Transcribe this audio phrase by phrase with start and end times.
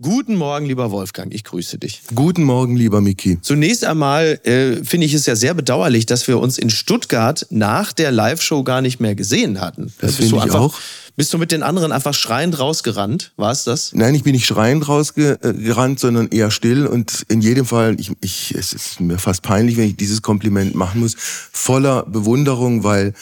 [0.00, 2.02] Guten Morgen, lieber Wolfgang, ich grüße dich.
[2.14, 3.40] Guten Morgen, lieber Miki.
[3.42, 7.92] Zunächst einmal äh, finde ich es ja sehr bedauerlich, dass wir uns in Stuttgart nach
[7.92, 9.92] der Live-Show gar nicht mehr gesehen hatten.
[9.98, 10.78] Das finde ich einfach, auch.
[11.16, 13.32] Bist du mit den anderen einfach schreiend rausgerannt?
[13.36, 13.92] War es das?
[13.92, 16.86] Nein, ich bin nicht schreiend rausgerannt, sondern eher still.
[16.86, 20.76] Und in jedem Fall, ich, ich, es ist mir fast peinlich, wenn ich dieses Kompliment
[20.76, 23.14] machen muss, voller Bewunderung, weil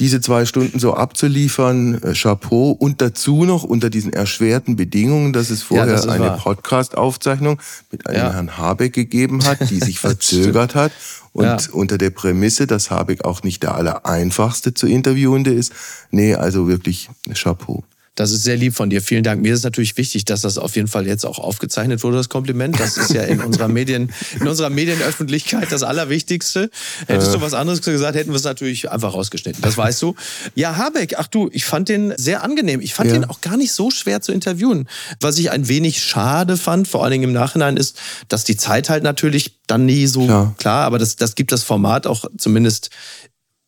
[0.00, 2.72] diese zwei Stunden so abzuliefern, äh, Chapeau.
[2.72, 7.60] Und dazu noch unter diesen erschwerten Bedingungen, dass es vorher ja, eine Podcast-Aufzeichnung
[7.92, 8.32] mit einem ja.
[8.32, 10.90] Herrn Habeck gegeben hat, die sich verzögert hat.
[11.32, 11.58] Und ja.
[11.72, 15.72] unter der Prämisse, dass Habeck auch nicht der allereinfachste zu interviewende ist.
[16.10, 17.84] Nee, also wirklich Chapeau.
[18.20, 19.00] Das ist sehr lieb von dir.
[19.00, 19.40] Vielen Dank.
[19.40, 22.78] Mir ist natürlich wichtig, dass das auf jeden Fall jetzt auch aufgezeichnet wurde, das Kompliment.
[22.78, 26.68] Das ist ja in unserer Medien, in unserer Medienöffentlichkeit das Allerwichtigste.
[27.06, 27.32] Hättest äh.
[27.32, 29.62] du was anderes gesagt, hätten wir es natürlich einfach rausgeschnitten.
[29.62, 30.16] Das weißt du.
[30.54, 32.82] Ja, Habeck, ach du, ich fand den sehr angenehm.
[32.82, 33.14] Ich fand ja.
[33.14, 34.86] den auch gar nicht so schwer zu interviewen.
[35.20, 37.96] Was ich ein wenig schade fand, vor allen Dingen im Nachhinein, ist,
[38.28, 41.62] dass die Zeit halt natürlich dann nie so klar, klar aber das, das gibt das
[41.62, 42.90] Format auch zumindest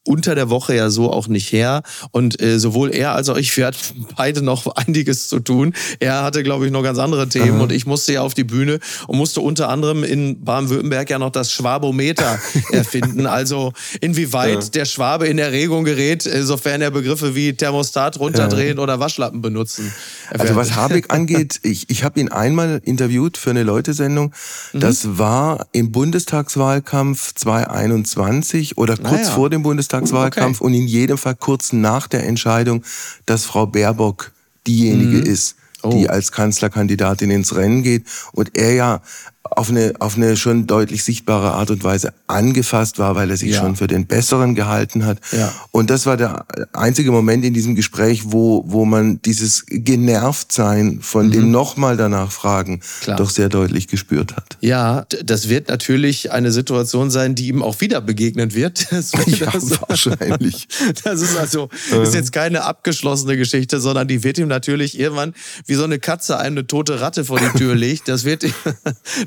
[0.04, 1.82] unter der Woche ja so auch nicht her.
[2.10, 5.74] Und äh, sowohl er als auch ich, wir hatten beide noch einiges zu tun.
[6.00, 7.62] Er hatte, glaube ich, noch ganz andere Themen Aha.
[7.62, 11.30] und ich musste ja auf die Bühne und musste unter anderem in Baden-Württemberg ja noch
[11.30, 12.38] das Schwabometer
[12.72, 13.26] erfinden.
[13.26, 14.70] Also inwieweit ja.
[14.70, 18.82] der Schwabe in Erregung gerät, äh, sofern er Begriffe wie Thermostat runterdrehen ja.
[18.82, 19.92] oder Waschlappen benutzen.
[20.30, 24.34] Also was Habeck angeht, ich, ich habe ihn einmal interviewt für eine Leutesendung.
[24.72, 24.80] Mhm.
[24.80, 29.30] Das war im Bundestagswahlkampf 2021 oder kurz naja.
[29.30, 29.91] vor dem Bundestagswahlkampf.
[29.92, 30.66] Bundestagswahlkampf okay.
[30.66, 32.82] und in jedem Fall kurz nach der Entscheidung,
[33.26, 34.32] dass Frau Baerbock
[34.66, 35.26] diejenige mhm.
[35.26, 36.10] ist, die oh.
[36.10, 39.02] als Kanzlerkandidatin ins Rennen geht und er ja
[39.42, 43.52] auf eine, auf eine schon deutlich sichtbare Art und Weise angefasst war, weil er sich
[43.52, 43.60] ja.
[43.60, 45.18] schon für den Besseren gehalten hat.
[45.32, 45.52] Ja.
[45.72, 51.26] Und das war der einzige Moment in diesem Gespräch, wo, wo man dieses Genervtsein von
[51.26, 51.32] mhm.
[51.32, 53.16] dem nochmal danach fragen Klar.
[53.16, 54.56] doch sehr deutlich gespürt hat.
[54.60, 58.86] Ja, das wird natürlich eine Situation sein, die ihm auch wieder begegnen wird.
[59.02, 60.68] Das, ja, das, wahrscheinlich.
[61.04, 61.70] Das ist also,
[62.02, 65.34] ist jetzt keine abgeschlossene Geschichte, sondern die wird ihm natürlich irgendwann
[65.66, 68.08] wie so eine Katze eine tote Ratte vor die Tür legt.
[68.08, 68.44] Das wird,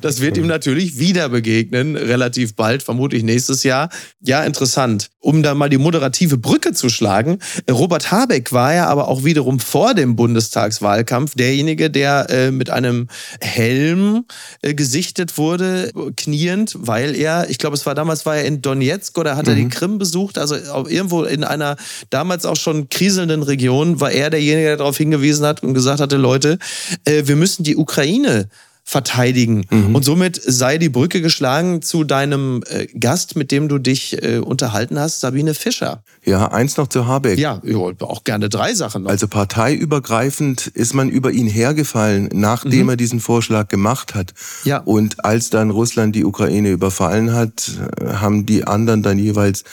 [0.05, 3.89] das wird ihm natürlich wieder begegnen, relativ bald, vermutlich nächstes Jahr.
[4.21, 5.09] Ja, interessant.
[5.19, 9.59] Um da mal die moderative Brücke zu schlagen, Robert Habeck war ja aber auch wiederum
[9.59, 13.07] vor dem Bundestagswahlkampf derjenige, der äh, mit einem
[13.41, 14.25] Helm
[14.61, 19.17] äh, gesichtet wurde, kniend, weil er, ich glaube, es war damals, war er in Donetsk
[19.17, 19.71] oder hat er die mhm.
[19.71, 21.77] Krim besucht, also irgendwo in einer
[22.11, 26.17] damals auch schon kriselnden Region, war er derjenige, der darauf hingewiesen hat und gesagt hatte,
[26.17, 26.59] Leute,
[27.05, 28.49] äh, wir müssen die Ukraine
[28.87, 29.65] verteidigen.
[29.71, 29.95] Mhm.
[29.95, 34.37] Und somit sei die Brücke geschlagen zu deinem äh, Gast, mit dem du dich äh,
[34.37, 36.03] unterhalten hast, Sabine Fischer.
[36.23, 37.39] Ja, eins noch zu Habeck.
[37.39, 37.61] Ja,
[37.99, 39.09] auch gerne drei Sachen noch.
[39.09, 42.89] Also parteiübergreifend ist man über ihn hergefallen, nachdem mhm.
[42.89, 44.35] er diesen Vorschlag gemacht hat.
[44.65, 44.77] Ja.
[44.77, 49.63] Und als dann Russland die Ukraine überfallen hat, äh, haben die anderen dann jeweils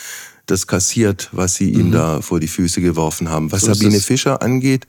[0.47, 1.81] das kassiert, was sie mhm.
[1.81, 3.53] ihm da vor die Füße geworfen haben.
[3.53, 4.87] Was so Sabine Fischer angeht,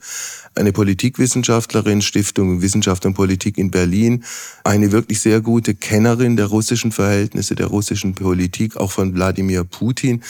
[0.54, 4.24] eine Politikwissenschaftlerin, Stiftung Wissenschaft und Politik in Berlin,
[4.64, 10.22] eine wirklich sehr gute Kennerin der russischen Verhältnisse, der russischen Politik, auch von Wladimir Putin,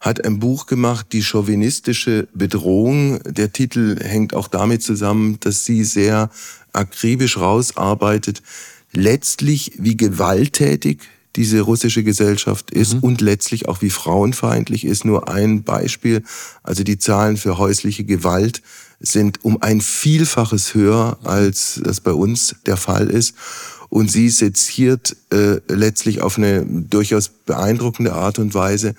[0.00, 3.20] hat ein Buch gemacht, die chauvinistische Bedrohung.
[3.24, 6.30] Der Titel hängt auch damit zusammen, dass sie sehr
[6.74, 8.42] akribisch rausarbeitet,
[8.92, 11.00] letztlich wie gewalttätig
[11.36, 13.00] diese russische Gesellschaft ist mhm.
[13.00, 15.04] und letztlich auch wie frauenfeindlich ist.
[15.04, 16.22] Nur ein Beispiel,
[16.62, 18.62] also die Zahlen für häusliche Gewalt
[19.00, 23.34] sind um ein Vielfaches höher, als das bei uns der Fall ist.
[23.88, 28.94] Und sie seziert äh, letztlich auf eine durchaus beeindruckende Art und Weise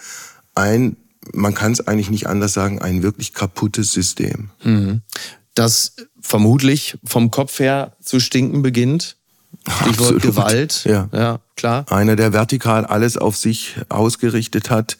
[0.53, 0.95] ein,
[1.33, 4.51] man kann es eigentlich nicht anders sagen, ein wirklich kaputtes System.
[4.63, 5.01] Mhm.
[5.53, 9.17] Das vermutlich vom Kopf her zu stinken beginnt.
[9.81, 10.83] Stichwort Gewalt.
[10.85, 11.09] Ja.
[11.11, 11.85] ja, klar.
[11.89, 14.97] Einer, der vertikal alles auf sich ausgerichtet hat,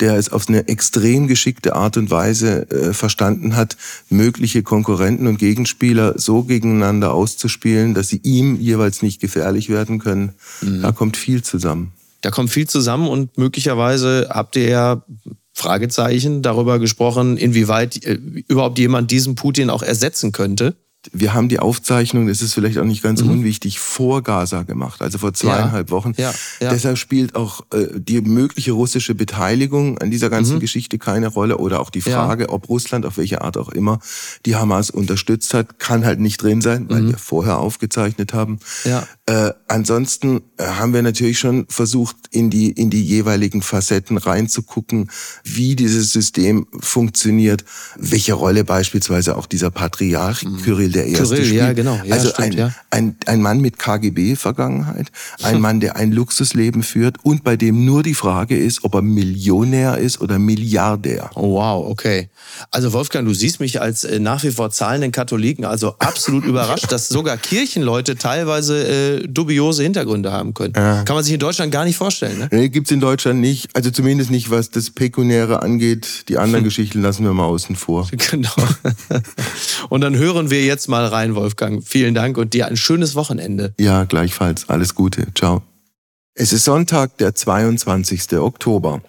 [0.00, 3.76] der es auf eine extrem geschickte Art und Weise äh, verstanden hat,
[4.08, 10.34] mögliche Konkurrenten und Gegenspieler so gegeneinander auszuspielen, dass sie ihm jeweils nicht gefährlich werden können.
[10.60, 10.82] Mhm.
[10.82, 11.92] Da kommt viel zusammen.
[12.20, 15.04] Da kommt viel zusammen und möglicherweise habt ihr ja
[15.52, 18.14] Fragezeichen darüber gesprochen, inwieweit äh,
[18.48, 20.76] überhaupt jemand diesen Putin auch ersetzen könnte
[21.12, 23.30] wir haben die Aufzeichnung, das ist vielleicht auch nicht ganz mhm.
[23.30, 25.96] unwichtig, vor Gaza gemacht, also vor zweieinhalb ja.
[25.96, 26.12] Wochen.
[26.16, 26.34] Ja.
[26.60, 26.70] Ja.
[26.70, 30.60] Deshalb spielt auch äh, die mögliche russische Beteiligung an dieser ganzen mhm.
[30.60, 34.00] Geschichte keine Rolle oder auch die Frage, ob Russland auf welche Art auch immer
[34.44, 37.10] die Hamas unterstützt hat, kann halt nicht drin sein, weil mhm.
[37.10, 38.58] wir vorher aufgezeichnet haben.
[38.84, 39.06] Ja.
[39.26, 45.10] Äh, ansonsten äh, haben wir natürlich schon versucht, in die, in die jeweiligen Facetten reinzugucken,
[45.44, 47.64] wie dieses System funktioniert,
[47.96, 50.62] welche Rolle beispielsweise auch dieser Patriarch mhm.
[50.62, 51.54] Kyrill der erste Kyrill.
[51.54, 52.00] Ja, genau.
[52.04, 52.74] Ja, also stimmt, ein, ja.
[52.90, 55.10] ein, ein Mann mit KGB-Vergangenheit,
[55.42, 59.02] ein Mann, der ein Luxusleben führt und bei dem nur die Frage ist, ob er
[59.02, 61.30] Millionär ist oder Milliardär.
[61.34, 62.28] Oh, wow, okay.
[62.70, 66.90] Also Wolfgang, du siehst mich als äh, nach wie vor zahlenden Katholiken also absolut überrascht,
[66.90, 70.74] dass sogar Kirchenleute teilweise äh, dubiose Hintergründe haben können.
[70.76, 71.04] Ja.
[71.04, 72.38] Kann man sich in Deutschland gar nicht vorstellen.
[72.38, 72.48] Ne?
[72.50, 73.68] Nee, gibt's in Deutschland nicht.
[73.74, 76.28] Also zumindest nicht, was das Pekuniäre angeht.
[76.28, 76.64] Die anderen hm.
[76.68, 78.08] Geschichten lassen wir mal außen vor.
[78.30, 78.50] Genau.
[79.88, 81.82] und dann hören wir jetzt mal rein, Wolfgang.
[81.84, 83.74] Vielen Dank und dir ein schönes Wochenende.
[83.80, 84.68] Ja, gleichfalls.
[84.68, 85.26] Alles Gute.
[85.34, 85.62] Ciao.
[86.34, 88.38] Es ist Sonntag, der 22.
[88.38, 89.00] Oktober.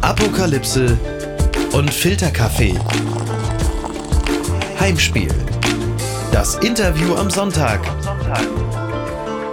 [0.00, 0.96] Apokalypse
[1.72, 2.78] und Filterkaffee.
[4.78, 5.34] Heimspiel.
[6.30, 7.80] Das Interview am Sonntag.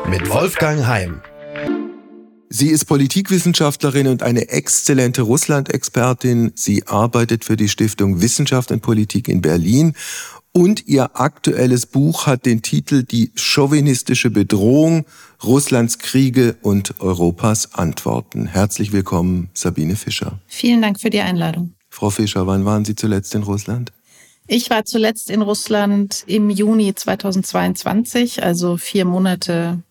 [0.08, 1.22] Mit Wolfgang Heim.
[2.50, 6.54] Sie ist Politikwissenschaftlerin und eine exzellente Russland-Expertin.
[6.56, 9.94] Sie arbeitet für die Stiftung Wissenschaft und Politik in Berlin.
[10.54, 15.06] Und ihr aktuelles Buch hat den Titel Die chauvinistische Bedrohung,
[15.44, 18.48] Russlands Kriege und Europas Antworten.
[18.48, 20.40] Herzlich willkommen, Sabine Fischer.
[20.48, 21.74] Vielen Dank für die Einladung.
[21.90, 23.92] Frau Fischer, wann waren Sie zuletzt in Russland?
[24.48, 29.84] Ich war zuletzt in Russland im Juni 2022, also vier Monate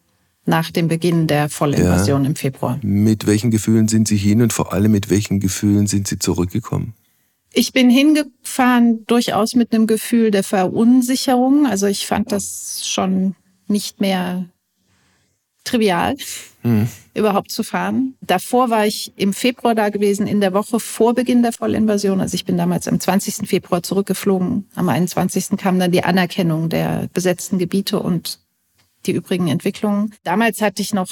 [0.47, 2.31] nach dem Beginn der Vollinvasion ja.
[2.31, 2.79] im Februar.
[2.83, 6.95] Mit welchen Gefühlen sind Sie hin und vor allem mit welchen Gefühlen sind Sie zurückgekommen?
[7.53, 11.67] Ich bin hingefahren durchaus mit einem Gefühl der Verunsicherung.
[11.67, 13.35] Also ich fand das schon
[13.67, 14.47] nicht mehr
[15.65, 16.17] trivial,
[16.63, 16.89] hm.
[17.15, 18.15] überhaupt zu fahren.
[18.21, 22.21] Davor war ich im Februar da gewesen, in der Woche vor Beginn der Vollinvasion.
[22.21, 23.49] Also ich bin damals am 20.
[23.49, 24.69] Februar zurückgeflogen.
[24.75, 25.57] Am 21.
[25.57, 28.39] kam dann die Anerkennung der besetzten Gebiete und
[29.07, 30.15] die übrigen Entwicklungen.
[30.25, 31.09] Damals hatte ich noch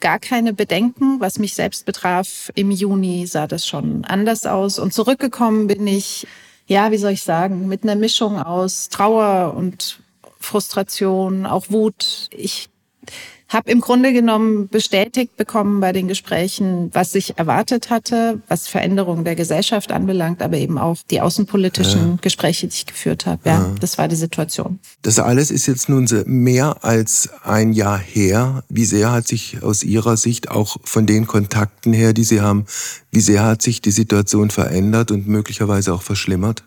[0.00, 2.50] gar keine Bedenken, was mich selbst betraf.
[2.54, 4.78] Im Juni sah das schon anders aus.
[4.78, 6.26] Und zurückgekommen bin ich,
[6.66, 10.00] ja, wie soll ich sagen, mit einer Mischung aus Trauer und
[10.38, 12.28] Frustration, auch Wut.
[12.30, 12.68] Ich
[13.48, 19.24] habe im Grunde genommen bestätigt bekommen bei den Gesprächen, was ich erwartet hatte, was Veränderungen
[19.24, 22.18] der Gesellschaft anbelangt, aber eben auch die außenpolitischen ja.
[22.20, 23.40] Gespräche, die ich geführt habe.
[23.44, 24.78] Ja, ja, das war die Situation.
[25.02, 28.64] Das alles ist jetzt nun mehr als ein Jahr her.
[28.68, 32.66] Wie sehr hat sich aus Ihrer Sicht auch von den Kontakten her, die Sie haben,
[33.10, 36.64] wie sehr hat sich die Situation verändert und möglicherweise auch verschlimmert?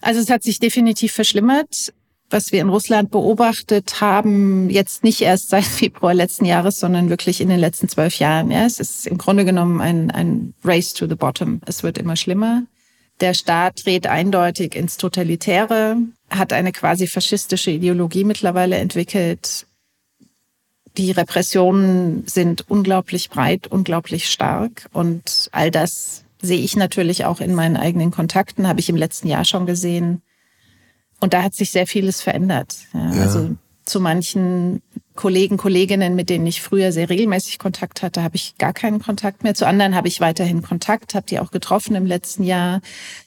[0.00, 1.92] Also es hat sich definitiv verschlimmert
[2.32, 7.40] was wir in Russland beobachtet haben, jetzt nicht erst seit Februar letzten Jahres, sondern wirklich
[7.40, 8.50] in den letzten zwölf Jahren.
[8.50, 11.60] Ja, es ist im Grunde genommen ein, ein Race to the Bottom.
[11.66, 12.62] Es wird immer schlimmer.
[13.20, 15.96] Der Staat dreht eindeutig ins Totalitäre,
[16.30, 19.66] hat eine quasi faschistische Ideologie mittlerweile entwickelt.
[20.96, 27.54] Die Repressionen sind unglaublich breit, unglaublich stark und all das sehe ich natürlich auch in
[27.54, 30.22] meinen eigenen Kontakten, habe ich im letzten Jahr schon gesehen
[31.22, 32.78] und da hat sich sehr vieles verändert.
[32.92, 33.22] Ja, ja.
[33.22, 33.50] Also
[33.84, 34.82] zu manchen
[35.14, 39.44] Kollegen, Kolleginnen, mit denen ich früher sehr regelmäßig Kontakt hatte, habe ich gar keinen Kontakt
[39.44, 39.54] mehr.
[39.54, 42.80] Zu anderen habe ich weiterhin Kontakt, habe die auch getroffen im letzten Jahr.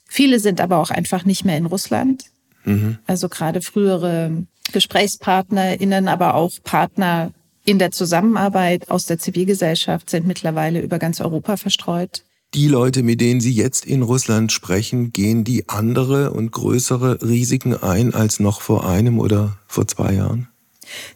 [0.08, 2.26] Viele sind aber auch einfach nicht mehr in Russland.
[2.66, 2.98] Mhm.
[3.08, 7.32] Also gerade frühere GesprächspartnerInnen, aber auch Partner
[7.64, 12.24] in der Zusammenarbeit aus der Zivilgesellschaft sind mittlerweile über ganz Europa verstreut
[12.56, 17.76] die Leute, mit denen Sie jetzt in Russland sprechen, gehen die andere und größere Risiken
[17.76, 20.48] ein als noch vor einem oder vor zwei Jahren?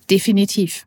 [0.09, 0.85] Definitiv.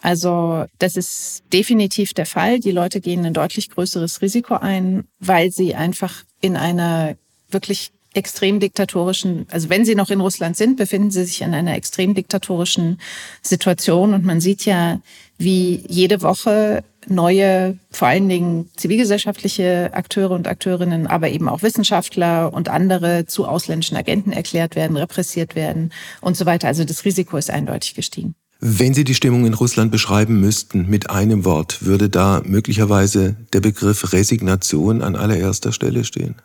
[0.00, 2.60] Also das ist definitiv der Fall.
[2.60, 7.16] Die Leute gehen ein deutlich größeres Risiko ein, weil sie einfach in einer
[7.48, 11.76] wirklich extrem diktatorischen, also wenn sie noch in Russland sind, befinden sie sich in einer
[11.76, 12.98] extrem diktatorischen
[13.42, 14.14] Situation.
[14.14, 15.00] Und man sieht ja,
[15.36, 22.52] wie jede Woche neue, vor allen Dingen zivilgesellschaftliche Akteure und Akteurinnen, aber eben auch Wissenschaftler
[22.52, 26.68] und andere zu ausländischen Agenten erklärt werden, repressiert werden und so weiter.
[26.68, 28.34] Also das Risiko ist eindeutig gestiegen.
[28.60, 33.60] Wenn Sie die Stimmung in Russland beschreiben müssten mit einem Wort, würde da möglicherweise der
[33.60, 36.36] Begriff Resignation an allererster Stelle stehen?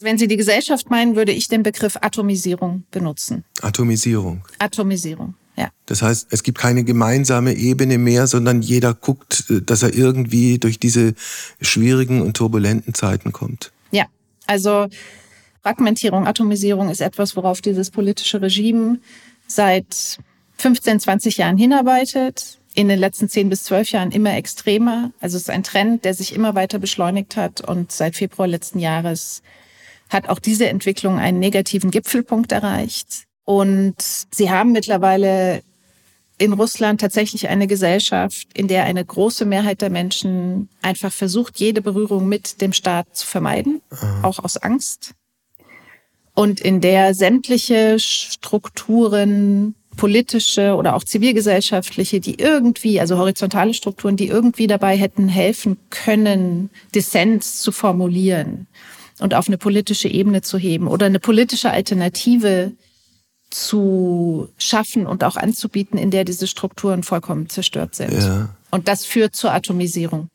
[0.00, 3.44] Wenn Sie die Gesellschaft meinen, würde ich den Begriff Atomisierung benutzen.
[3.62, 4.44] Atomisierung.
[4.58, 5.34] Atomisierung.
[5.56, 5.70] Ja.
[5.86, 10.58] Das heißt, es gibt keine gemeinsame Ebene mehr, sondern jeder guckt, äh, dass er irgendwie
[10.58, 11.14] durch diese
[11.60, 13.72] schwierigen und turbulenten Zeiten kommt.
[13.90, 14.06] Ja,
[14.46, 14.86] also
[15.62, 19.00] Fragmentierung, Atomisierung ist etwas, worauf dieses politische Regime
[19.48, 20.18] seit
[20.58, 22.58] 15, 20 Jahren hinarbeitet.
[22.74, 25.10] In den letzten 10 bis 12 Jahren immer extremer.
[25.18, 28.78] Also es ist ein Trend, der sich immer weiter beschleunigt hat und seit Februar letzten
[28.78, 29.42] Jahres
[30.10, 33.24] hat auch diese Entwicklung einen negativen Gipfelpunkt erreicht.
[33.44, 33.96] Und
[34.30, 35.62] sie haben mittlerweile
[36.38, 41.82] in Russland tatsächlich eine Gesellschaft, in der eine große Mehrheit der Menschen einfach versucht, jede
[41.82, 44.20] Berührung mit dem Staat zu vermeiden, Aha.
[44.22, 45.14] auch aus Angst.
[46.34, 54.28] und in der sämtliche Strukturen, politische oder auch zivilgesellschaftliche, die irgendwie, also horizontale Strukturen, die
[54.28, 58.68] irgendwie dabei hätten helfen können, Dissens zu formulieren
[59.20, 62.72] und auf eine politische Ebene zu heben oder eine politische Alternative
[63.50, 68.12] zu schaffen und auch anzubieten, in der diese Strukturen vollkommen zerstört sind.
[68.12, 68.50] Ja.
[68.70, 70.28] Und das führt zur Atomisierung.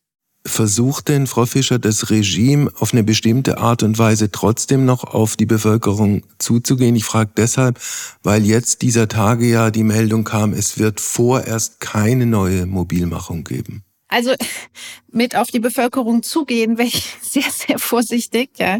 [0.46, 5.38] Versucht denn Frau Fischer das Regime auf eine bestimmte Art und Weise trotzdem noch auf
[5.38, 6.98] die Bevölkerung zuzugehen?
[6.98, 7.80] Ich frage deshalb,
[8.24, 13.84] weil jetzt dieser Tage ja die Meldung kam, es wird vorerst keine neue Mobilmachung geben.
[14.14, 14.36] Also
[15.12, 18.52] mit auf die Bevölkerung zugehen, wäre ich sehr, sehr vorsichtig.
[18.58, 18.80] Ja.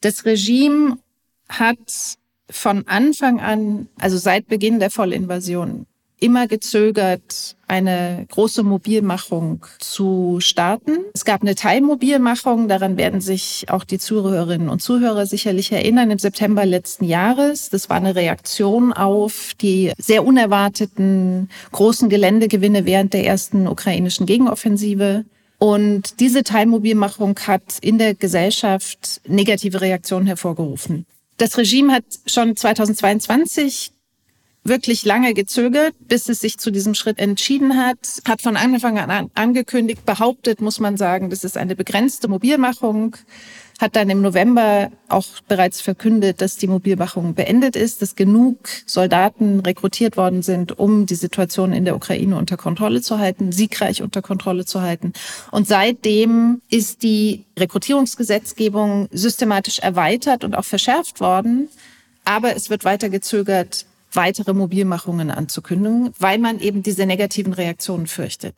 [0.00, 0.98] Das Regime
[1.48, 2.16] hat
[2.50, 5.86] von Anfang an, also seit Beginn der Vollinvasion,
[6.24, 10.96] immer gezögert, eine große Mobilmachung zu starten.
[11.12, 16.18] Es gab eine Teilmobilmachung, daran werden sich auch die Zuhörerinnen und Zuhörer sicherlich erinnern, im
[16.18, 17.68] September letzten Jahres.
[17.68, 25.26] Das war eine Reaktion auf die sehr unerwarteten großen Geländegewinne während der ersten ukrainischen Gegenoffensive.
[25.58, 31.04] Und diese Teilmobilmachung hat in der Gesellschaft negative Reaktionen hervorgerufen.
[31.36, 33.93] Das Regime hat schon 2022
[34.64, 39.30] wirklich lange gezögert, bis es sich zu diesem Schritt entschieden hat, hat von Anfang an
[39.34, 43.16] angekündigt, behauptet, muss man sagen, das ist eine begrenzte Mobilmachung,
[43.80, 48.56] hat dann im November auch bereits verkündet, dass die Mobilmachung beendet ist, dass genug
[48.86, 54.00] Soldaten rekrutiert worden sind, um die Situation in der Ukraine unter Kontrolle zu halten, siegreich
[54.00, 55.12] unter Kontrolle zu halten.
[55.50, 61.68] Und seitdem ist die Rekrutierungsgesetzgebung systematisch erweitert und auch verschärft worden.
[62.24, 63.84] Aber es wird weiter gezögert,
[64.16, 68.54] weitere Mobilmachungen anzukündigen, weil man eben diese negativen Reaktionen fürchtet.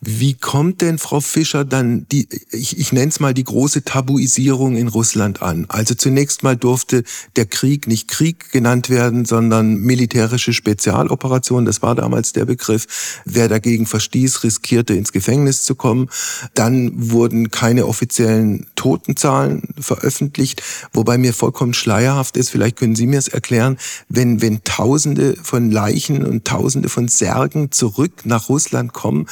[0.00, 4.76] Wie kommt denn Frau Fischer dann die, ich, ich nenne es mal die große Tabuisierung
[4.76, 5.66] in Russland an?
[5.68, 7.02] Also zunächst mal durfte
[7.34, 13.22] der Krieg nicht Krieg genannt werden, sondern militärische Spezialoperation, das war damals der Begriff.
[13.24, 16.08] Wer dagegen verstieß, riskierte ins Gefängnis zu kommen.
[16.54, 20.62] Dann wurden keine offiziellen Totenzahlen veröffentlicht,
[20.92, 23.78] wobei mir vollkommen schleierhaft ist, vielleicht können Sie mir es erklären,
[24.08, 29.26] wenn, wenn Tausende von Leichen und Tausende von Särgen zurück nach Russland kommen,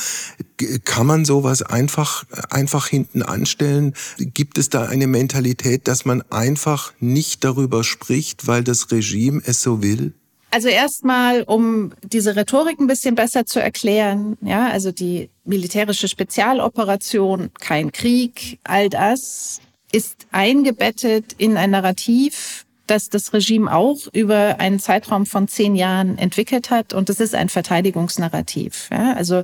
[0.84, 3.94] kann man sowas einfach, einfach hinten anstellen?
[4.18, 9.62] Gibt es da eine Mentalität, dass man einfach nicht darüber spricht, weil das Regime es
[9.62, 10.14] so will?
[10.50, 17.50] Also erstmal, um diese Rhetorik ein bisschen besser zu erklären, ja, also die militärische Spezialoperation,
[17.60, 19.60] kein Krieg, all das
[19.92, 26.18] ist eingebettet in ein Narrativ, das das Regime auch über einen Zeitraum von zehn Jahren
[26.18, 26.92] entwickelt hat.
[26.92, 28.88] Und das ist ein Verteidigungsnarrativ.
[28.92, 29.42] Ja, also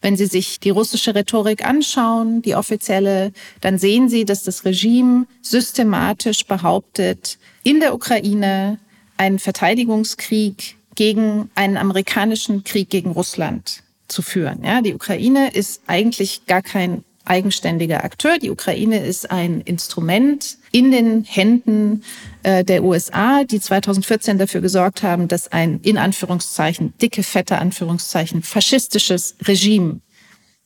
[0.00, 5.26] wenn Sie sich die russische Rhetorik anschauen, die offizielle, dann sehen Sie, dass das Regime
[5.42, 8.78] systematisch behauptet, in der Ukraine
[9.16, 14.62] einen Verteidigungskrieg gegen einen amerikanischen Krieg gegen Russland zu führen.
[14.64, 18.38] Ja, die Ukraine ist eigentlich gar kein eigenständiger Akteur.
[18.38, 22.02] Die Ukraine ist ein Instrument in den Händen
[22.42, 28.42] äh, der USA, die 2014 dafür gesorgt haben, dass ein in Anführungszeichen dicke, fette Anführungszeichen
[28.42, 30.00] faschistisches Regime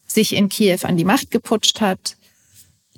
[0.06, 2.16] sich in Kiew an die Macht geputscht hat.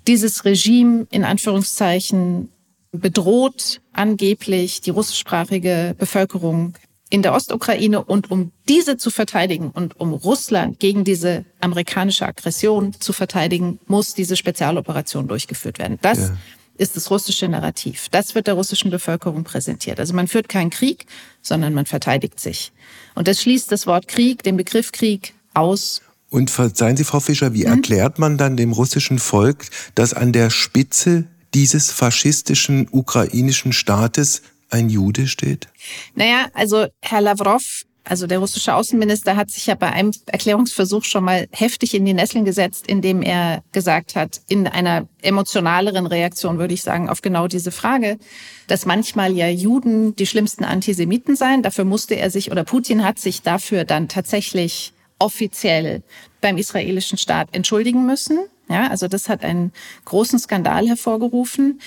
[0.07, 2.49] Dieses Regime in Anführungszeichen
[2.93, 6.75] bedroht angeblich die russischsprachige Bevölkerung
[7.11, 12.95] in der Ostukraine und um diese zu verteidigen und um Russland gegen diese amerikanische Aggression
[12.99, 15.99] zu verteidigen, muss diese Spezialoperation durchgeführt werden.
[16.02, 16.37] Das ja.
[16.79, 18.09] ist das russische Narrativ.
[18.11, 19.99] Das wird der russischen Bevölkerung präsentiert.
[19.99, 21.07] Also man führt keinen Krieg,
[21.43, 22.73] sondern man verteidigt sich.
[23.17, 26.02] Und das schließt das Wort Krieg, den Begriff Krieg aus.
[26.31, 27.73] Und seien Sie, Frau Fischer, wie hm?
[27.73, 31.25] erklärt man dann dem russischen Volk, dass an der Spitze
[31.55, 35.69] dieses faschistischen ukrainischen Staates ein Jude steht?
[36.15, 41.25] Naja, also Herr Lavrov, also der russische Außenminister, hat sich ja bei einem Erklärungsversuch schon
[41.25, 46.75] mal heftig in die Nesseln gesetzt, indem er gesagt hat, in einer emotionaleren Reaktion würde
[46.75, 48.19] ich sagen, auf genau diese Frage,
[48.67, 51.62] dass manchmal ja Juden die schlimmsten Antisemiten seien.
[51.62, 56.03] Dafür musste er sich, oder Putin hat sich dafür dann tatsächlich offiziell
[56.41, 58.39] beim israelischen Staat entschuldigen müssen.
[58.69, 59.73] Ja, also das hat einen
[60.05, 61.81] großen Skandal hervorgerufen.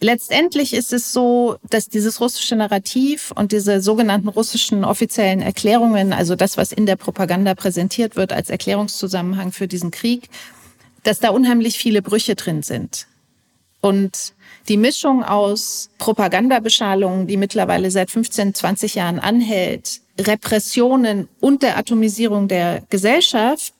[0.00, 6.36] Letztendlich ist es so, dass dieses russische Narrativ und diese sogenannten russischen offiziellen Erklärungen, also
[6.36, 10.28] das, was in der Propaganda präsentiert wird als Erklärungszusammenhang für diesen Krieg,
[11.02, 13.06] dass da unheimlich viele Brüche drin sind.
[13.80, 14.34] Und
[14.68, 22.48] die Mischung aus Propagandabeschalung, die mittlerweile seit 15, 20 Jahren anhält, Repressionen und der Atomisierung
[22.48, 23.72] der Gesellschaft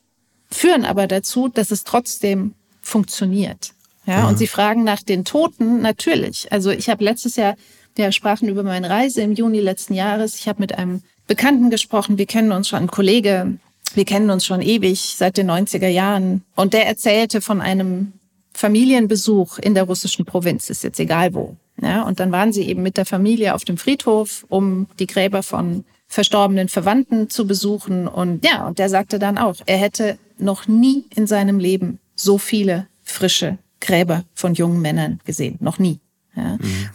[0.50, 3.72] führen aber dazu, dass es trotzdem funktioniert.
[4.06, 4.28] Ja, mhm.
[4.28, 6.50] und Sie fragen nach den Toten, natürlich.
[6.52, 7.56] Also ich habe letztes Jahr
[7.98, 10.36] ja, sprachen über meine Reise im Juni letzten Jahres.
[10.36, 12.18] Ich habe mit einem Bekannten gesprochen.
[12.18, 13.58] Wir kennen uns schon, ein Kollege.
[13.94, 16.44] Wir kennen uns schon ewig, seit den 90er Jahren.
[16.54, 18.12] Und der erzählte von einem
[18.52, 21.56] Familienbesuch in der russischen Provinz, ist jetzt egal wo.
[21.82, 25.42] Ja, und dann waren sie eben mit der Familie auf dem Friedhof, um die Gräber
[25.42, 28.08] von verstorbenen Verwandten zu besuchen.
[28.08, 32.38] Und ja, und der sagte dann auch, er hätte noch nie in seinem Leben so
[32.38, 35.56] viele frische Gräber von jungen Männern gesehen.
[35.60, 36.00] Noch nie.
[36.34, 36.56] Ja.
[36.56, 36.90] Mhm.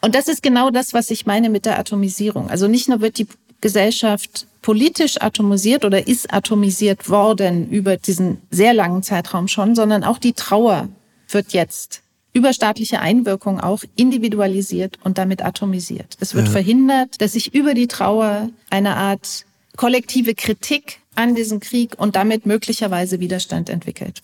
[0.00, 2.50] Und das ist genau das, was ich meine mit der Atomisierung.
[2.50, 3.28] Also nicht nur wird die
[3.60, 10.18] Gesellschaft politisch atomisiert oder ist atomisiert worden über diesen sehr langen Zeitraum schon, sondern auch
[10.18, 10.88] die Trauer
[11.28, 16.16] wird jetzt über staatliche Einwirkung auch individualisiert und damit atomisiert.
[16.20, 16.52] Es wird ja.
[16.52, 19.44] verhindert, dass sich über die Trauer eine Art
[19.76, 24.22] kollektive Kritik an diesem Krieg und damit möglicherweise Widerstand entwickelt.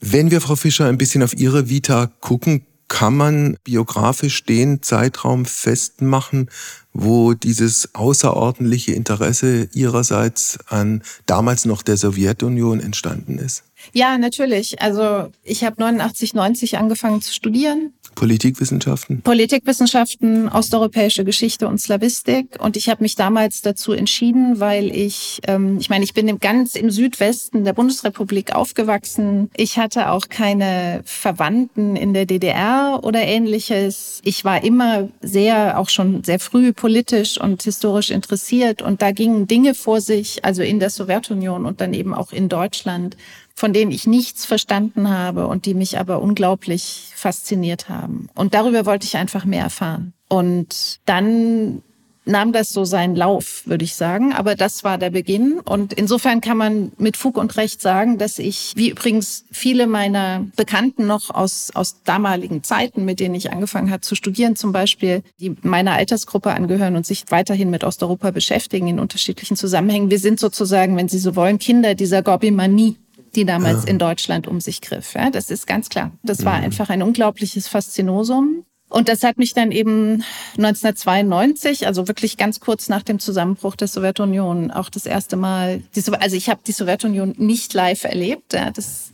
[0.00, 5.44] Wenn wir, Frau Fischer, ein bisschen auf Ihre Vita gucken, kann man biografisch den Zeitraum
[5.44, 6.48] festmachen,
[6.94, 13.64] wo dieses außerordentliche Interesse Ihrerseits an damals noch der Sowjetunion entstanden ist?
[13.92, 14.80] Ja, natürlich.
[14.80, 19.22] Also ich habe 89, 90 angefangen zu studieren Politikwissenschaften?
[19.22, 22.56] Politikwissenschaften, osteuropäische Geschichte und Slavistik.
[22.58, 26.74] Und ich habe mich damals dazu entschieden, weil ich, ähm, ich meine, ich bin ganz
[26.74, 29.50] im Südwesten der Bundesrepublik aufgewachsen.
[29.56, 34.20] Ich hatte auch keine Verwandten in der DDR oder ähnliches.
[34.24, 38.82] Ich war immer sehr, auch schon sehr früh politisch und historisch interessiert.
[38.82, 42.48] Und da gingen Dinge vor sich, also in der Sowjetunion und dann eben auch in
[42.48, 43.16] Deutschland,
[43.58, 48.28] von denen ich nichts verstanden habe und die mich aber unglaublich fasziniert haben.
[48.36, 50.12] Und darüber wollte ich einfach mehr erfahren.
[50.28, 51.82] Und dann
[52.24, 54.32] nahm das so seinen Lauf, würde ich sagen.
[54.32, 55.58] Aber das war der Beginn.
[55.58, 60.46] Und insofern kann man mit Fug und Recht sagen, dass ich, wie übrigens viele meiner
[60.54, 65.24] Bekannten noch aus, aus damaligen Zeiten, mit denen ich angefangen habe zu studieren, zum Beispiel,
[65.40, 70.12] die meiner Altersgruppe angehören und sich weiterhin mit Osteuropa beschäftigen in unterschiedlichen Zusammenhängen.
[70.12, 72.98] Wir sind sozusagen, wenn Sie so wollen, Kinder dieser Gorbimanie
[73.34, 73.90] die damals ja.
[73.90, 75.14] in Deutschland um sich griff.
[75.14, 76.12] Ja, das ist ganz klar.
[76.22, 76.64] Das war mhm.
[76.64, 78.64] einfach ein unglaubliches Faszinosum.
[78.90, 80.24] Und das hat mich dann eben
[80.56, 86.02] 1992, also wirklich ganz kurz nach dem Zusammenbruch der Sowjetunion, auch das erste Mal, die,
[86.10, 88.54] also ich habe die Sowjetunion nicht live erlebt.
[88.54, 89.12] Ja, das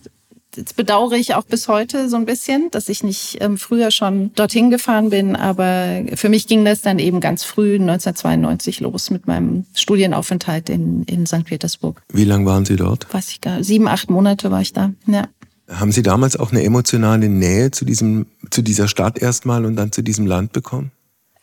[0.56, 4.32] Jetzt bedauere ich auch bis heute so ein bisschen, dass ich nicht ähm, früher schon
[4.34, 5.36] dorthin gefahren bin.
[5.36, 11.04] Aber für mich ging das dann eben ganz früh, 1992, los mit meinem Studienaufenthalt in,
[11.04, 11.44] in St.
[11.44, 12.02] Petersburg.
[12.12, 13.12] Wie lange waren Sie dort?
[13.12, 14.92] Weiß ich gar Sieben, acht Monate war ich da.
[15.06, 15.28] Ja.
[15.68, 19.92] Haben Sie damals auch eine emotionale Nähe zu, diesem, zu dieser Stadt erstmal und dann
[19.92, 20.92] zu diesem Land bekommen?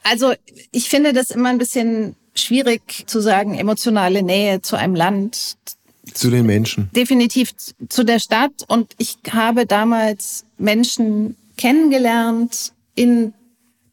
[0.04, 0.34] Also
[0.72, 5.58] ich finde das immer ein bisschen schwierig zu sagen, emotionale Nähe zu einem Land.
[6.14, 6.90] Zu den Menschen.
[6.96, 7.54] Definitiv
[7.90, 8.66] zu der Stadt.
[8.68, 13.34] Und ich habe damals Menschen kennengelernt in,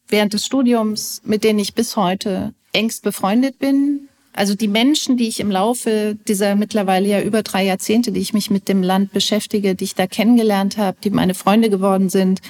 [0.09, 4.09] während des Studiums, mit denen ich bis heute engst befreundet bin.
[4.33, 8.33] Also die Menschen, die ich im Laufe dieser mittlerweile ja über drei Jahrzehnte, die ich
[8.33, 12.41] mich mit dem Land beschäftige, die ich da kennengelernt habe, die meine Freunde geworden sind,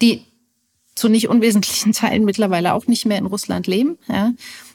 [0.00, 0.22] die
[0.94, 3.98] zu nicht unwesentlichen Teilen mittlerweile auch nicht mehr in Russland leben.
[4.08, 4.32] Ja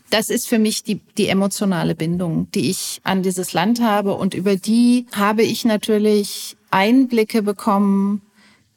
[0.10, 4.16] das ist für mich die, die emotionale Bindung, die ich an dieses Land habe.
[4.16, 8.22] Und über die habe ich natürlich Einblicke bekommen,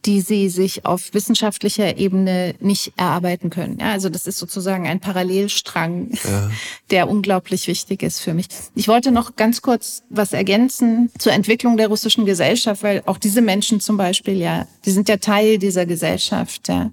[0.06, 3.78] die sie sich auf wissenschaftlicher Ebene nicht erarbeiten können.
[3.78, 6.50] Ja, also das ist sozusagen ein Parallelstrang, ja.
[6.90, 8.46] der unglaublich wichtig ist für mich.
[8.74, 13.42] Ich wollte noch ganz kurz was ergänzen zur Entwicklung der russischen Gesellschaft, weil auch diese
[13.42, 16.68] Menschen zum Beispiel ja, die sind ja Teil dieser Gesellschaft.
[16.68, 16.90] Ja.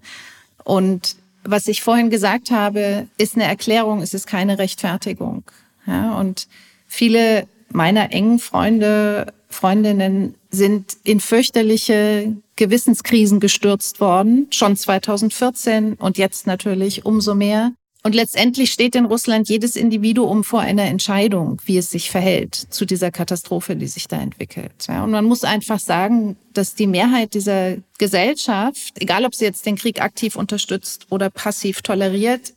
[0.66, 1.16] Und
[1.50, 5.44] was ich vorhin gesagt habe, ist eine Erklärung, es ist keine Rechtfertigung.
[5.86, 6.48] Ja, und
[6.88, 16.48] viele meiner engen Freunde, Freundinnen sind in fürchterliche Gewissenskrisen gestürzt worden, schon 2014 und jetzt
[16.48, 17.72] natürlich umso mehr.
[18.04, 22.86] Und letztendlich steht in Russland jedes Individuum vor einer Entscheidung, wie es sich verhält zu
[22.86, 24.86] dieser Katastrophe, die sich da entwickelt.
[24.88, 29.66] Ja, und man muss einfach sagen, dass die Mehrheit dieser Gesellschaft, egal ob sie jetzt
[29.66, 32.54] den Krieg aktiv unterstützt oder passiv toleriert,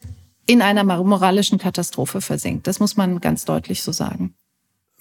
[0.46, 2.66] in einer moralischen Katastrophe versinkt.
[2.66, 4.34] Das muss man ganz deutlich so sagen.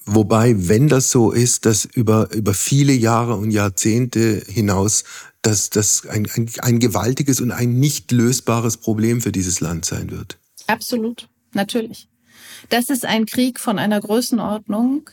[0.06, 5.04] Wobei, wenn das so ist, dass über, über viele Jahre und Jahrzehnte hinaus
[5.42, 10.12] dass das ein, ein, ein gewaltiges und ein nicht lösbares Problem für dieses Land sein
[10.12, 10.38] wird.
[10.68, 12.10] Absolut, natürlich.
[12.70, 15.10] Das ist ein Krieg von einer Größenordnung,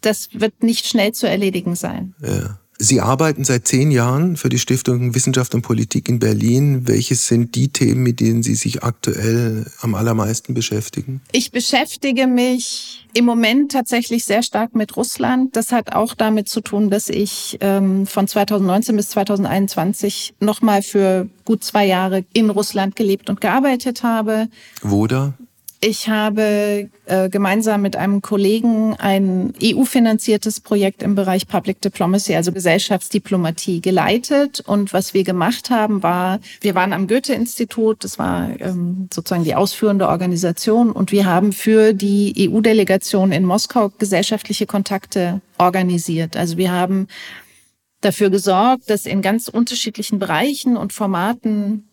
[0.00, 2.14] das wird nicht schnell zu erledigen sein.
[2.20, 2.60] Ja.
[2.78, 6.88] Sie arbeiten seit zehn Jahren für die Stiftung Wissenschaft und Politik in Berlin.
[6.88, 11.20] Welches sind die Themen, mit denen Sie sich aktuell am allermeisten beschäftigen?
[11.30, 15.54] Ich beschäftige mich im Moment tatsächlich sehr stark mit Russland.
[15.54, 21.28] Das hat auch damit zu tun, dass ich ähm, von 2019 bis 2021 nochmal für
[21.44, 24.48] gut zwei Jahre in Russland gelebt und gearbeitet habe.
[24.82, 25.34] Wo da?
[25.86, 32.52] Ich habe äh, gemeinsam mit einem Kollegen ein EU-finanziertes Projekt im Bereich Public Diplomacy, also
[32.52, 34.60] Gesellschaftsdiplomatie, geleitet.
[34.66, 39.54] Und was wir gemacht haben, war, wir waren am Goethe-Institut, das war ähm, sozusagen die
[39.54, 46.34] ausführende Organisation, und wir haben für die EU-Delegation in Moskau gesellschaftliche Kontakte organisiert.
[46.34, 47.08] Also wir haben
[48.00, 51.90] dafür gesorgt, dass in ganz unterschiedlichen Bereichen und Formaten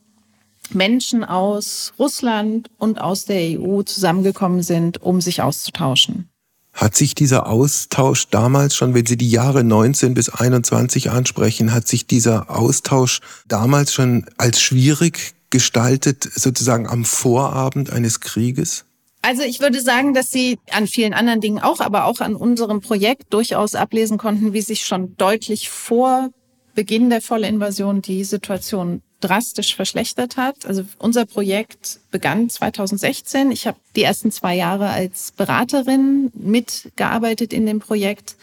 [0.75, 6.29] Menschen aus Russland und aus der EU zusammengekommen sind, um sich auszutauschen.
[6.73, 11.87] Hat sich dieser Austausch damals schon, wenn Sie die Jahre 19 bis 21 ansprechen, hat
[11.87, 18.85] sich dieser Austausch damals schon als schwierig gestaltet, sozusagen am Vorabend eines Krieges?
[19.21, 22.81] Also ich würde sagen, dass Sie an vielen anderen Dingen auch, aber auch an unserem
[22.81, 26.29] Projekt durchaus ablesen konnten, wie sich schon deutlich vor
[26.73, 30.65] Beginn der Vollinvasion die Situation drastisch verschlechtert hat.
[30.65, 33.51] Also unser Projekt begann 2016.
[33.51, 38.35] Ich habe die ersten zwei Jahre als Beraterin mitgearbeitet in dem Projekt.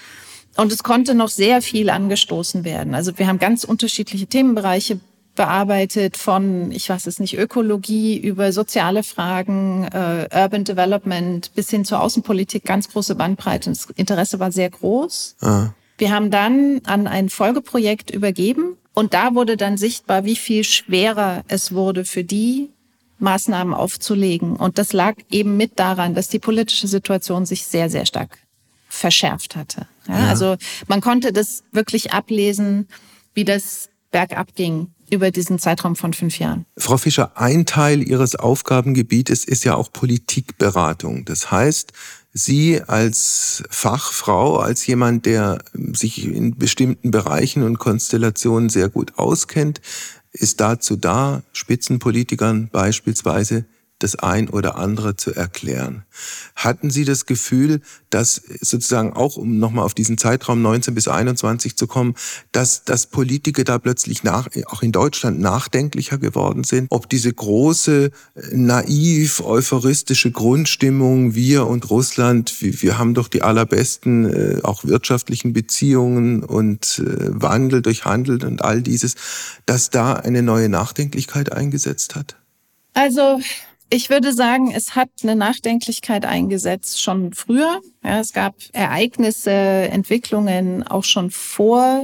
[0.57, 2.95] Und es konnte noch sehr viel angestoßen werden.
[2.95, 4.99] Also wir haben ganz unterschiedliche Themenbereiche
[5.37, 11.85] bearbeitet, von, ich weiß es nicht, Ökologie über soziale Fragen, äh, Urban Development bis hin
[11.85, 13.71] zur Außenpolitik, ganz große Bandbreite.
[13.71, 15.37] Das Interesse war sehr groß.
[15.41, 15.69] Ah.
[15.97, 21.45] Wir haben dann an ein Folgeprojekt übergeben und da wurde dann sichtbar, wie viel schwerer
[21.47, 22.71] es wurde für die,
[23.21, 24.57] Maßnahmen aufzulegen.
[24.57, 28.39] Und das lag eben mit daran, dass die politische Situation sich sehr, sehr stark
[28.89, 29.87] verschärft hatte.
[30.09, 30.29] Ja, ja.
[30.29, 30.57] Also
[30.89, 32.89] man konnte das wirklich ablesen,
[33.35, 36.67] wie das bergab ging über diesen Zeitraum von fünf Jahren.
[36.77, 41.25] Frau Fischer, ein Teil Ihres Aufgabengebietes ist ja auch Politikberatung.
[41.25, 41.93] Das heißt,
[42.39, 45.59] Sie als Fachfrau, als jemand, der
[45.93, 49.81] sich in bestimmten Bereichen und Konstellationen sehr gut auskennt,
[50.31, 53.65] ist dazu da, Spitzenpolitikern beispielsweise
[53.99, 56.05] das ein oder andere zu erklären.
[56.55, 57.81] Hatten Sie das Gefühl,
[58.11, 62.15] dass sozusagen auch, um nochmal auf diesen Zeitraum 19 bis 21 zu kommen,
[62.53, 66.87] dass, dass Politiker da plötzlich nach, auch in Deutschland nachdenklicher geworden sind?
[66.91, 68.11] Ob diese große,
[68.53, 75.53] naiv, euphoristische Grundstimmung, wir und Russland, wir, wir haben doch die allerbesten, äh, auch wirtschaftlichen
[75.53, 79.17] Beziehungen und äh, Wandel durch Handel und all dieses,
[79.67, 82.37] dass da eine neue Nachdenklichkeit eingesetzt hat?
[82.95, 83.41] Also
[83.91, 87.81] ich würde sagen, es hat eine Nachdenklichkeit eingesetzt schon früher.
[88.05, 92.03] Ja, es gab Ereignisse, Entwicklungen auch schon vor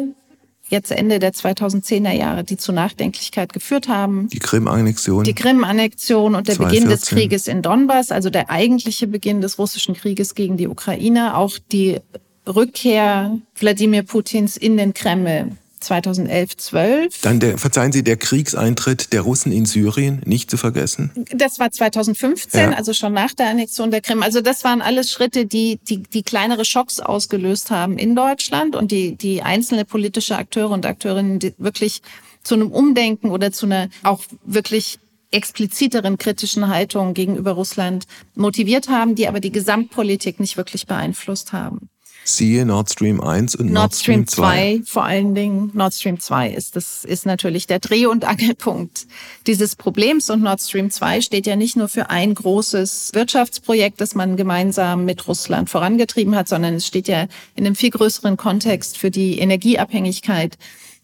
[0.68, 4.28] jetzt Ende der 2010er Jahre, die zu Nachdenklichkeit geführt haben.
[4.28, 5.24] Die Krim-Annexion.
[5.24, 6.68] Die Krim-Annexion und der 2014.
[6.68, 11.36] Beginn des Krieges in Donbass, also der eigentliche Beginn des russischen Krieges gegen die Ukraine,
[11.36, 12.00] auch die
[12.46, 17.20] Rückkehr Wladimir Putins in den Kreml 2011, 12.
[17.22, 21.10] Dann der, verzeihen Sie, der Kriegseintritt der Russen in Syrien, nicht zu vergessen.
[21.30, 22.76] Das war 2015, ja.
[22.76, 24.22] also schon nach der Annexion der Krim.
[24.22, 28.90] Also das waren alles Schritte, die, die, die kleinere Schocks ausgelöst haben in Deutschland und
[28.90, 32.02] die, die einzelne politische Akteure und Akteurinnen wirklich
[32.42, 34.98] zu einem Umdenken oder zu einer auch wirklich
[35.30, 41.88] expliziteren kritischen Haltung gegenüber Russland motiviert haben, die aber die Gesamtpolitik nicht wirklich beeinflusst haben.
[42.26, 44.80] Siehe Nord Stream 1 und Nord, Nord Stream 2.
[44.80, 44.82] 2.
[44.86, 49.06] Vor allen Dingen Nord Stream 2 ist das ist natürlich der Dreh- und Angelpunkt
[49.46, 54.14] dieses Problems und Nord Stream 2 steht ja nicht nur für ein großes Wirtschaftsprojekt, das
[54.14, 58.96] man gemeinsam mit Russland vorangetrieben hat, sondern es steht ja in einem viel größeren Kontext
[58.96, 60.56] für die Energieabhängigkeit,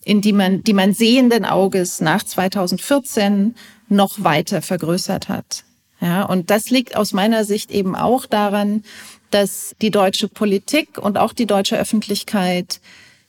[0.04, 3.54] in die man die man sehenden Auges nach 2014
[3.88, 5.64] noch weiter vergrößert hat.
[6.00, 8.84] Ja, und das liegt aus meiner Sicht eben auch daran,
[9.30, 12.80] dass die deutsche Politik und auch die deutsche Öffentlichkeit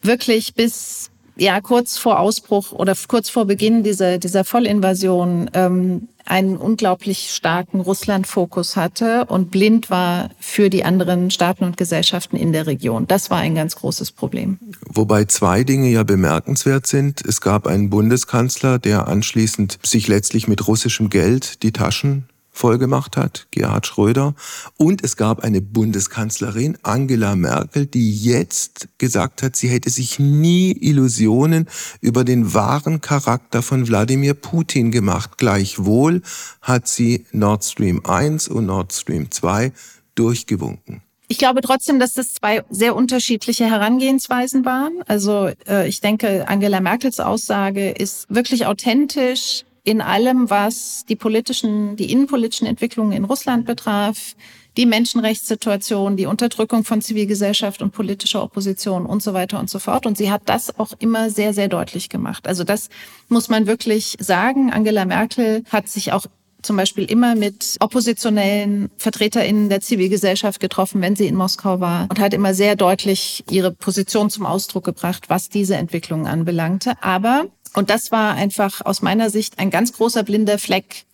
[0.01, 6.57] wirklich bis ja kurz vor Ausbruch oder kurz vor Beginn dieser dieser Vollinvasion ähm, einen
[6.57, 12.67] unglaublich starken Russland-Fokus hatte und blind war für die anderen Staaten und Gesellschaften in der
[12.67, 13.07] Region.
[13.07, 14.59] Das war ein ganz großes Problem.
[14.85, 17.25] Wobei zwei Dinge ja bemerkenswert sind.
[17.25, 23.47] Es gab einen Bundeskanzler, der anschließend sich letztlich mit russischem Geld die Taschen vollgemacht hat,
[23.51, 24.35] Gerhard Schröder.
[24.77, 30.71] Und es gab eine Bundeskanzlerin, Angela Merkel, die jetzt gesagt hat, sie hätte sich nie
[30.71, 31.67] Illusionen
[32.01, 35.37] über den wahren Charakter von Wladimir Putin gemacht.
[35.37, 36.21] Gleichwohl
[36.61, 39.71] hat sie Nord Stream 1 und Nord Stream 2
[40.15, 41.01] durchgewunken.
[41.31, 45.01] Ich glaube trotzdem, dass das zwei sehr unterschiedliche Herangehensweisen waren.
[45.07, 51.95] Also äh, ich denke, Angela Merkels Aussage ist wirklich authentisch in allem, was die politischen,
[51.95, 54.35] die innenpolitischen Entwicklungen in Russland betraf,
[54.77, 60.05] die Menschenrechtssituation, die Unterdrückung von Zivilgesellschaft und politischer Opposition und so weiter und so fort.
[60.05, 62.47] Und sie hat das auch immer sehr, sehr deutlich gemacht.
[62.47, 62.89] Also das
[63.27, 64.71] muss man wirklich sagen.
[64.71, 66.25] Angela Merkel hat sich auch
[66.61, 72.19] zum Beispiel immer mit oppositionellen VertreterInnen der Zivilgesellschaft getroffen, wenn sie in Moskau war und
[72.19, 76.93] hat immer sehr deutlich ihre Position zum Ausdruck gebracht, was diese Entwicklungen anbelangte.
[77.01, 81.05] Aber, und das war einfach aus meiner Sicht ein ganz großer blinder Fleck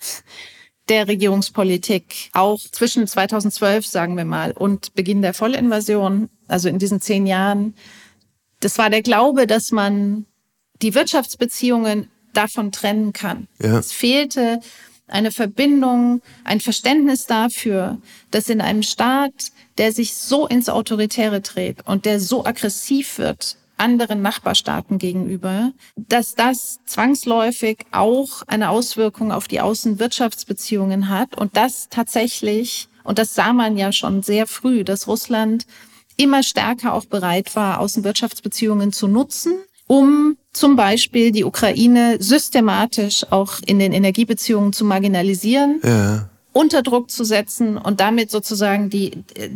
[0.89, 7.01] der Regierungspolitik, auch zwischen 2012, sagen wir mal, und Beginn der Vollinvasion, also in diesen
[7.01, 7.75] zehn Jahren,
[8.59, 10.25] das war der Glaube, dass man
[10.81, 13.47] die Wirtschaftsbeziehungen davon trennen kann.
[13.61, 13.79] Ja.
[13.79, 14.59] Es fehlte
[15.07, 17.97] eine Verbindung, ein Verständnis dafür,
[18.31, 23.57] dass in einem Staat, der sich so ins Autoritäre dreht und der so aggressiv wird
[23.77, 31.87] anderen Nachbarstaaten gegenüber, dass das zwangsläufig auch eine Auswirkung auf die Außenwirtschaftsbeziehungen hat und das
[31.89, 35.65] tatsächlich, und das sah man ja schon sehr früh, dass Russland
[36.17, 39.53] immer stärker auch bereit war, Außenwirtschaftsbeziehungen zu nutzen,
[39.85, 45.79] um zum Beispiel die Ukraine systematisch auch in den Energiebeziehungen zu marginalisieren.
[45.83, 46.29] Ja.
[46.53, 49.11] unter Druck zu setzen und damit sozusagen die,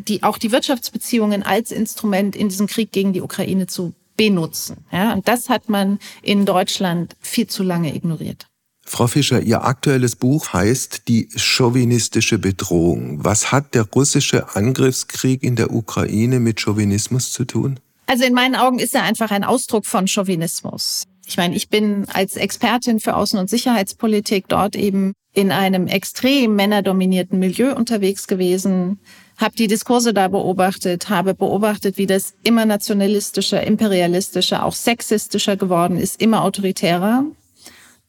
[0.07, 3.95] die, auch die Wirtschaftsbeziehungen als Instrument in diesem Krieg gegen die Ukraine zu
[4.29, 4.86] benutzen.
[4.91, 8.45] Ja, und das hat man in Deutschland viel zu lange ignoriert.
[8.86, 13.23] Frau Fischer, Ihr aktuelles Buch heißt Die chauvinistische Bedrohung.
[13.23, 17.79] Was hat der russische Angriffskrieg in der Ukraine mit Chauvinismus zu tun?
[18.05, 21.05] Also in meinen Augen ist er einfach ein Ausdruck von Chauvinismus.
[21.25, 26.55] Ich meine, ich bin als Expertin für Außen- und Sicherheitspolitik dort eben in einem extrem
[26.55, 28.99] männerdominierten Milieu unterwegs gewesen,
[29.38, 35.98] habe die Diskurse da beobachtet, habe beobachtet, wie das immer nationalistischer, imperialistischer, auch sexistischer geworden
[35.98, 37.26] ist, immer autoritärer.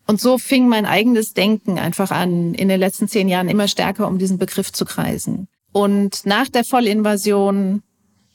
[0.06, 4.08] Und so fing mein eigenes Denken einfach an, in den letzten zehn Jahren immer stärker
[4.08, 5.48] um diesen Begriff zu kreisen.
[5.72, 7.82] Und nach der Vollinvasion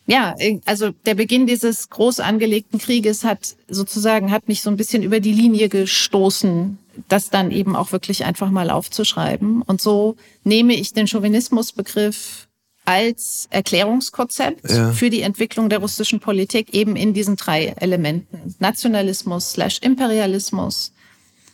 [0.09, 5.03] ja, also der Beginn dieses groß angelegten Krieges hat sozusagen, hat mich so ein bisschen
[5.03, 6.77] über die Linie gestoßen,
[7.09, 9.61] das dann eben auch wirklich einfach mal aufzuschreiben.
[9.61, 12.46] Und so nehme ich den Chauvinismusbegriff
[12.87, 14.93] als Erklärungskonzept ja.
[14.93, 18.55] für die Entwicklung der russischen Politik eben in diesen drei Elementen.
[18.59, 20.93] Nationalismus slash Imperialismus,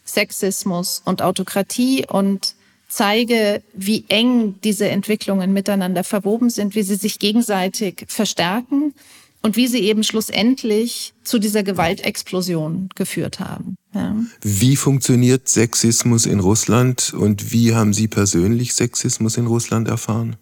[0.06, 2.54] Sexismus und Autokratie und
[2.88, 8.94] zeige, wie eng diese Entwicklungen miteinander verwoben sind, wie sie sich gegenseitig verstärken
[9.42, 13.76] und wie sie eben schlussendlich zu dieser Gewaltexplosion geführt haben.
[13.96, 14.16] Ja.
[14.44, 20.36] Wie funktioniert Sexismus in Russland und wie haben Sie persönlich Sexismus in Russland erfahren?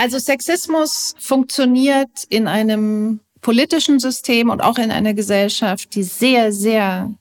[0.00, 7.12] Also Sexismus funktioniert in einem politischen System und auch in einer Gesellschaft, die sehr, sehr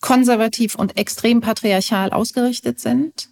[0.00, 3.28] konservativ und extrem patriarchal ausgerichtet sind.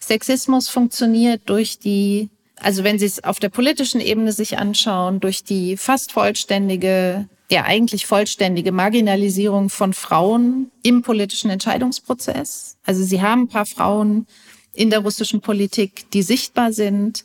[0.00, 5.44] Sexismus funktioniert durch die, also wenn Sie es auf der politischen Ebene sich anschauen, durch
[5.44, 12.76] die fast vollständige, ja eigentlich vollständige Marginalisierung von Frauen im politischen Entscheidungsprozess.
[12.84, 14.26] Also Sie haben ein paar Frauen
[14.74, 17.24] in der russischen Politik, die sichtbar sind,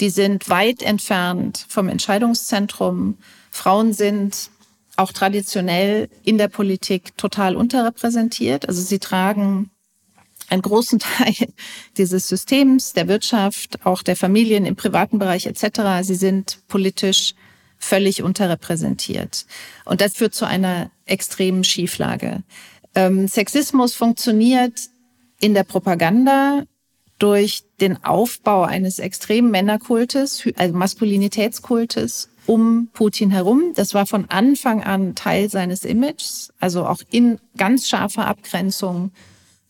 [0.00, 3.18] die sind weit entfernt vom Entscheidungszentrum.
[3.50, 4.50] Frauen sind
[4.96, 8.68] auch traditionell in der Politik total unterrepräsentiert.
[8.68, 9.70] Also sie tragen
[10.48, 11.34] einen großen Teil
[11.96, 16.02] dieses Systems, der Wirtschaft, auch der Familien im privaten Bereich etc.
[16.02, 17.34] Sie sind politisch
[17.78, 19.46] völlig unterrepräsentiert.
[19.84, 22.42] Und das führt zu einer extremen Schieflage.
[22.94, 24.80] Ähm, Sexismus funktioniert
[25.40, 26.64] in der Propaganda
[27.18, 33.72] durch den Aufbau eines extremen Männerkultes, also Maskulinitätskultes um Putin herum.
[33.74, 39.10] Das war von Anfang an Teil seines Images, also auch in ganz scharfer Abgrenzung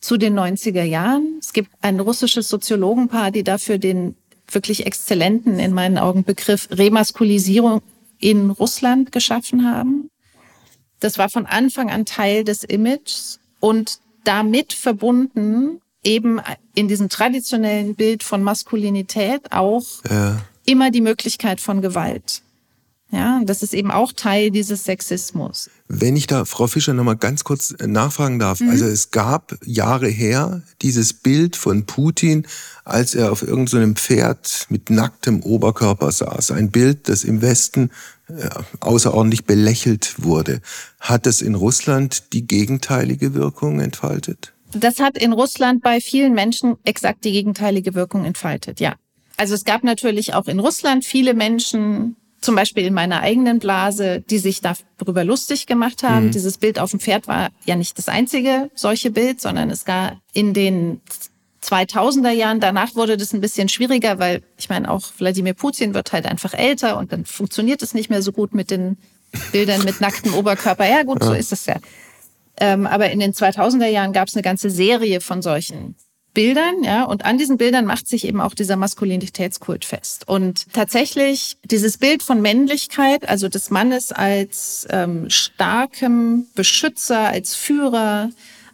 [0.01, 1.37] zu den 90er Jahren.
[1.41, 4.15] Es gibt ein russisches Soziologenpaar, die dafür den
[4.49, 7.83] wirklich exzellenten, in meinen Augen, Begriff Remaskulisierung
[8.19, 10.11] in Russland geschaffen haben.
[11.01, 16.41] Das war von Anfang an Teil des Images und damit verbunden eben
[16.75, 20.41] in diesem traditionellen Bild von Maskulinität auch ja.
[20.65, 22.43] immer die Möglichkeit von Gewalt.
[23.13, 25.71] Ja, das ist eben auch Teil dieses Sexismus.
[25.87, 28.61] Wenn ich da, Frau Fischer, nochmal ganz kurz äh, nachfragen darf.
[28.61, 28.71] Mhm.
[28.71, 32.49] Also es gab Jahre her dieses Bild von Putin,
[32.85, 36.51] als er auf irgendeinem so Pferd mit nacktem Oberkörper saß.
[36.51, 37.91] Ein Bild, das im Westen
[38.27, 38.49] äh,
[38.81, 40.61] außerordentlich belächelt wurde.
[40.99, 44.53] Hat es in Russland die gegenteilige Wirkung entfaltet?
[44.73, 48.95] Das hat in Russland bei vielen Menschen exakt die gegenteilige Wirkung entfaltet, ja.
[49.37, 54.23] Also es gab natürlich auch in Russland viele Menschen, zum Beispiel in meiner eigenen Blase,
[54.31, 56.27] die sich darüber lustig gemacht haben.
[56.27, 56.31] Mhm.
[56.31, 60.17] Dieses Bild auf dem Pferd war ja nicht das einzige solche Bild, sondern es gab
[60.33, 61.01] in den
[61.63, 62.61] 2000er Jahren.
[62.61, 66.55] Danach wurde das ein bisschen schwieriger, weil ich meine, auch Wladimir Putin wird halt einfach
[66.55, 68.97] älter und dann funktioniert es nicht mehr so gut mit den
[69.53, 70.89] Bildern mit nacktem Oberkörper.
[70.89, 71.77] Ja, gut, so ist es ja.
[72.59, 75.97] Ähm, aber in den 2000er Jahren gab es eine ganze Serie von solchen
[76.37, 80.29] Bildern, ja, und an diesen Bildern macht sich eben auch dieser Maskulinitätskult fest.
[80.29, 88.29] Und tatsächlich dieses Bild von Männlichkeit, also des Mannes als ähm, starkem Beschützer, als Führer,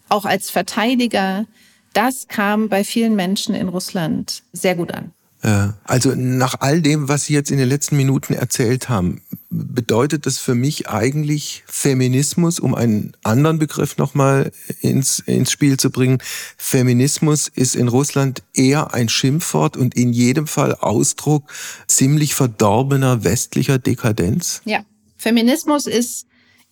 [0.09, 1.47] auch als Verteidiger,
[1.93, 5.13] das kam bei vielen Menschen in Russland sehr gut an.
[5.45, 10.25] Ja, also nach all dem, was Sie jetzt in den letzten Minuten erzählt haben, bedeutet
[10.27, 16.19] das für mich eigentlich Feminismus, um einen anderen Begriff nochmal ins, ins Spiel zu bringen.
[16.57, 21.53] Feminismus ist in Russland eher ein Schimpfwort und in jedem Fall Ausdruck
[21.89, 24.63] ziemlich verdorbener westlicher Dekadenz.
[24.65, 24.85] Ja,
[25.17, 26.27] Feminismus ist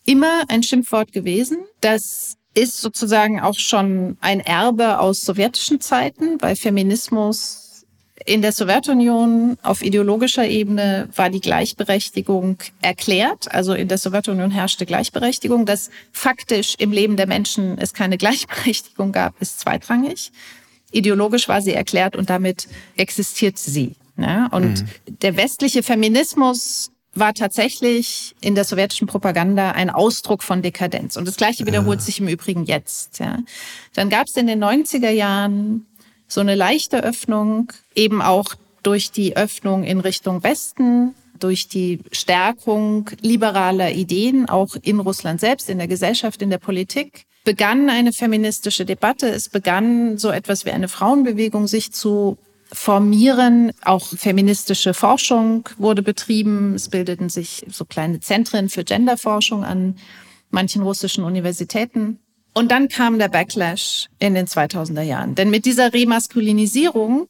[0.07, 1.59] immer ein Schimpfwort gewesen.
[1.81, 7.60] Das ist sozusagen auch schon ein Erbe aus sowjetischen Zeiten, weil Feminismus
[8.27, 13.53] in der Sowjetunion auf ideologischer Ebene war die Gleichberechtigung erklärt.
[13.53, 15.67] Also in der Sowjetunion herrschte Gleichberechtigung.
[15.67, 20.33] Dass faktisch im Leben der Menschen es keine Gleichberechtigung gab, ist zweitrangig.
[20.93, 23.95] Ideologisch war sie erklärt und damit existiert sie.
[24.17, 25.19] Ja, und mhm.
[25.23, 31.17] der westliche Feminismus war tatsächlich in der sowjetischen Propaganda ein Ausdruck von Dekadenz.
[31.17, 32.05] Und das Gleiche wiederholt ja.
[32.05, 33.19] sich im Übrigen jetzt.
[33.19, 33.39] Ja.
[33.95, 35.87] Dann gab es in den 90er Jahren
[36.31, 43.11] so eine leichte Öffnung, eben auch durch die Öffnung in Richtung Westen, durch die Stärkung
[43.21, 48.85] liberaler Ideen, auch in Russland selbst, in der Gesellschaft, in der Politik, begann eine feministische
[48.85, 49.29] Debatte.
[49.29, 52.39] Es begann so etwas wie eine Frauenbewegung sich zu
[52.73, 53.73] formieren.
[53.85, 56.75] Auch feministische Forschung wurde betrieben.
[56.75, 59.97] Es bildeten sich so kleine Zentren für Genderforschung an
[60.51, 62.21] manchen russischen Universitäten.
[62.53, 65.35] Und dann kam der Backlash in den 2000er Jahren.
[65.35, 67.29] Denn mit dieser Remaskulinisierung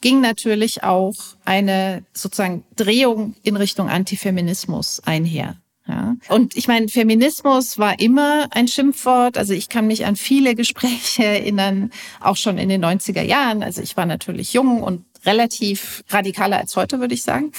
[0.00, 5.56] ging natürlich auch eine sozusagen Drehung in Richtung Antifeminismus einher.
[5.86, 6.16] Ja.
[6.28, 9.36] Und ich meine, Feminismus war immer ein Schimpfwort.
[9.36, 13.62] Also ich kann mich an viele Gespräche erinnern, auch schon in den 90er Jahren.
[13.62, 17.52] Also ich war natürlich jung und relativ radikaler als heute, würde ich sagen.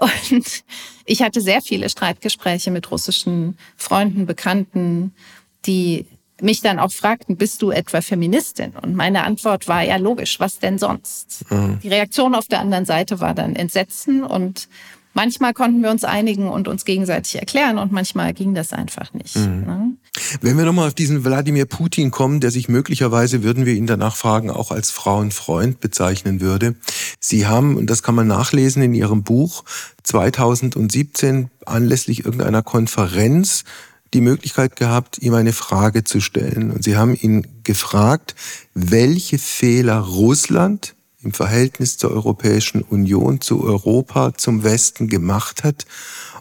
[0.00, 0.64] Und
[1.06, 5.14] ich hatte sehr viele Streitgespräche mit russischen Freunden, Bekannten,
[5.66, 6.06] die
[6.40, 8.72] mich dann auch fragten, bist du etwa Feministin?
[8.80, 11.44] Und meine Antwort war ja logisch, was denn sonst?
[11.50, 11.78] Mhm.
[11.82, 14.68] Die Reaktion auf der anderen Seite war dann Entsetzen und
[15.14, 19.36] manchmal konnten wir uns einigen und uns gegenseitig erklären und manchmal ging das einfach nicht.
[19.36, 19.60] Mhm.
[19.60, 19.92] Ne?
[20.40, 24.16] Wenn wir nochmal auf diesen Wladimir Putin kommen, der sich möglicherweise, würden wir ihn danach
[24.16, 26.74] fragen, auch als Frauenfreund bezeichnen würde.
[27.20, 29.64] Sie haben, und das kann man nachlesen in Ihrem Buch,
[30.02, 33.64] 2017 anlässlich irgendeiner Konferenz
[34.14, 36.70] die Möglichkeit gehabt, ihm eine Frage zu stellen.
[36.70, 38.34] Und sie haben ihn gefragt,
[38.72, 45.86] welche Fehler Russland im Verhältnis zur Europäischen Union, zu Europa, zum Westen gemacht hat.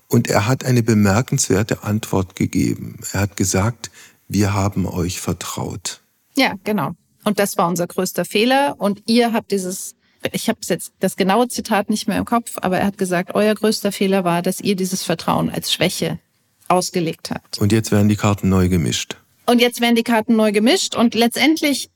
[0.07, 2.99] Und er hat eine bemerkenswerte Antwort gegeben.
[3.13, 3.89] Er hat gesagt,
[4.27, 6.01] wir haben euch vertraut.
[6.35, 6.91] Ja, genau.
[7.23, 8.75] Und das war unser größter Fehler.
[8.77, 9.95] Und ihr habt dieses,
[10.31, 13.55] ich habe jetzt das genaue Zitat nicht mehr im Kopf, aber er hat gesagt, euer
[13.55, 16.19] größter Fehler war, dass ihr dieses Vertrauen als Schwäche
[16.67, 17.59] ausgelegt hat.
[17.59, 19.17] Und jetzt werden die Karten neu gemischt.
[19.45, 21.89] Und jetzt werden die Karten neu gemischt und letztendlich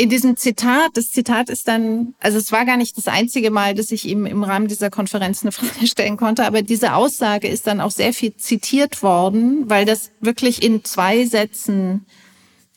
[0.00, 3.74] in diesem Zitat, das Zitat ist dann, also es war gar nicht das einzige Mal,
[3.74, 7.66] dass ich ihm im Rahmen dieser Konferenz eine Frage stellen konnte, aber diese Aussage ist
[7.66, 12.06] dann auch sehr viel zitiert worden, weil das wirklich in zwei Sätzen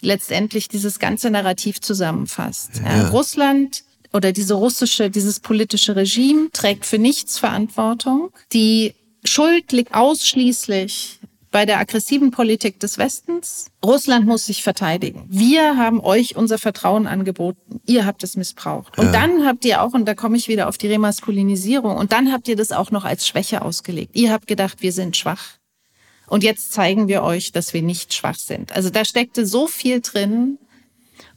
[0.01, 2.81] letztendlich dieses ganze Narrativ zusammenfasst.
[2.83, 3.09] Ja.
[3.09, 8.31] Russland oder diese russische, dieses politische Regime trägt für nichts Verantwortung.
[8.51, 11.19] Die Schuld liegt ausschließlich
[11.51, 13.67] bei der aggressiven Politik des Westens.
[13.85, 15.25] Russland muss sich verteidigen.
[15.27, 17.81] Wir haben euch unser Vertrauen angeboten.
[17.85, 18.97] Ihr habt es missbraucht.
[18.97, 19.11] Und ja.
[19.11, 22.47] dann habt ihr auch, und da komme ich wieder auf die Remaskulinisierung, und dann habt
[22.47, 24.15] ihr das auch noch als Schwäche ausgelegt.
[24.15, 25.43] Ihr habt gedacht, wir sind schwach.
[26.27, 28.73] Und jetzt zeigen wir euch, dass wir nicht schwach sind.
[28.73, 30.57] Also da steckte so viel drin.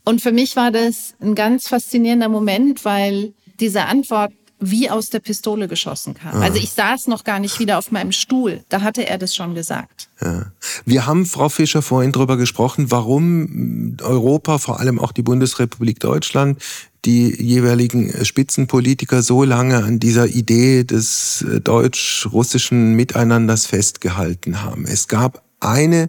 [0.05, 5.21] Und für mich war das ein ganz faszinierender Moment, weil diese Antwort wie aus der
[5.21, 6.41] Pistole geschossen kam.
[6.41, 8.65] Also ich saß noch gar nicht wieder auf meinem Stuhl.
[8.69, 10.09] Da hatte er das schon gesagt.
[10.21, 10.53] Ja.
[10.85, 16.63] Wir haben, Frau Fischer, vorhin darüber gesprochen, warum Europa, vor allem auch die Bundesrepublik Deutschland,
[17.05, 24.87] die jeweiligen Spitzenpolitiker so lange an dieser Idee des deutsch-russischen Miteinanders festgehalten haben.
[24.87, 26.09] Es gab eine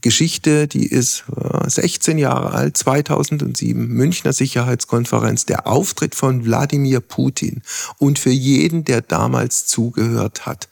[0.00, 1.24] Geschichte, die ist
[1.66, 7.62] 16 äh, Jahre alt, 2007, Münchner Sicherheitskonferenz, der Auftritt von Wladimir Putin.
[7.98, 10.68] Und für jeden, der damals zugehört hat,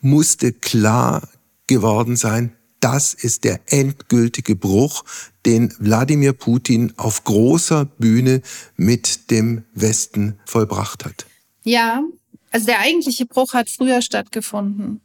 [0.00, 1.28] musste klar
[1.66, 5.04] geworden sein, das ist der endgültige Bruch,
[5.44, 8.42] den Wladimir Putin auf großer Bühne
[8.76, 11.26] mit dem Westen vollbracht hat.
[11.64, 12.02] Ja,
[12.50, 15.00] also der eigentliche Bruch hat früher stattgefunden.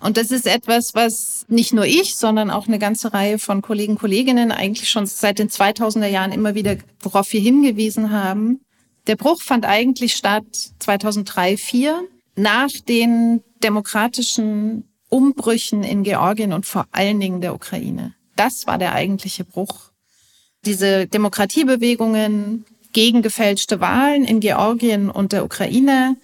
[0.00, 3.96] Und das ist etwas, was nicht nur ich, sondern auch eine ganze Reihe von Kollegen,
[3.96, 8.60] Kolleginnen eigentlich schon seit den 2000er Jahren immer wieder, worauf wir hingewiesen haben.
[9.08, 10.44] Der Bruch fand eigentlich statt
[10.78, 12.04] 2003, 2004
[12.36, 18.14] nach den demokratischen Umbrüchen in Georgien und vor allen Dingen der Ukraine.
[18.36, 19.90] Das war der eigentliche Bruch.
[20.64, 26.16] Diese Demokratiebewegungen gegen gefälschte Wahlen in Georgien und der Ukraine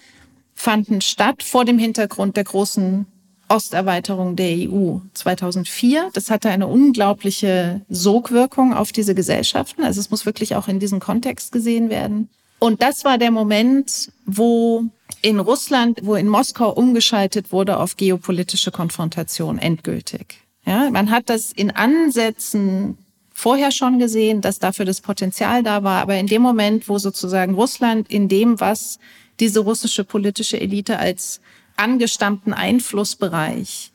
[0.53, 3.05] fanden statt vor dem Hintergrund der großen
[3.49, 6.09] Osterweiterung der EU 2004.
[6.13, 9.83] Das hatte eine unglaubliche Sogwirkung auf diese Gesellschaften.
[9.83, 12.29] Also es muss wirklich auch in diesem Kontext gesehen werden.
[12.59, 14.85] Und das war der Moment, wo
[15.21, 20.39] in Russland, wo in Moskau umgeschaltet wurde auf geopolitische Konfrontation endgültig.
[20.65, 22.97] Ja, man hat das in Ansätzen
[23.33, 27.53] vorher schon gesehen, dass dafür das Potenzial da war, aber in dem Moment, wo sozusagen
[27.53, 28.97] Russland in dem, was
[29.39, 31.41] diese russische politische Elite als
[31.77, 33.91] angestammten Einflussbereich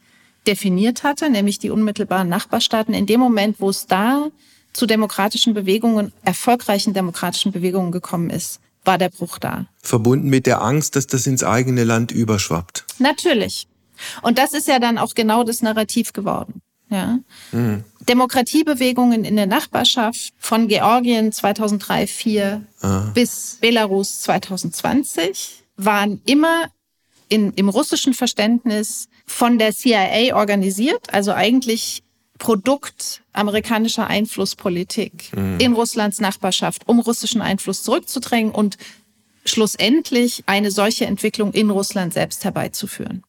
[0.47, 4.29] definiert hatte, nämlich die unmittelbaren Nachbarstaaten, in dem Moment, wo es da
[4.73, 9.67] zu demokratischen Bewegungen, erfolgreichen demokratischen Bewegungen gekommen ist, war der Bruch da.
[9.83, 12.85] Verbunden mit der Angst, dass das ins eigene Land überschwappt.
[12.99, 13.67] Natürlich.
[14.23, 16.63] Und das ist ja dann auch genau das Narrativ geworden.
[16.89, 17.21] Ja.
[17.53, 17.85] Mhm.
[18.09, 23.11] Demokratiebewegungen in der Nachbarschaft von Georgien 2003, 2004 ah.
[23.15, 26.65] bis Belarus 2020 waren immer
[27.31, 32.03] in, im russischen Verständnis von der CIA organisiert, also eigentlich
[32.39, 35.59] Produkt amerikanischer Einflusspolitik mhm.
[35.59, 38.77] in Russlands Nachbarschaft, um russischen Einfluss zurückzudrängen und
[39.45, 43.23] schlussendlich eine solche Entwicklung in Russland selbst herbeizuführen.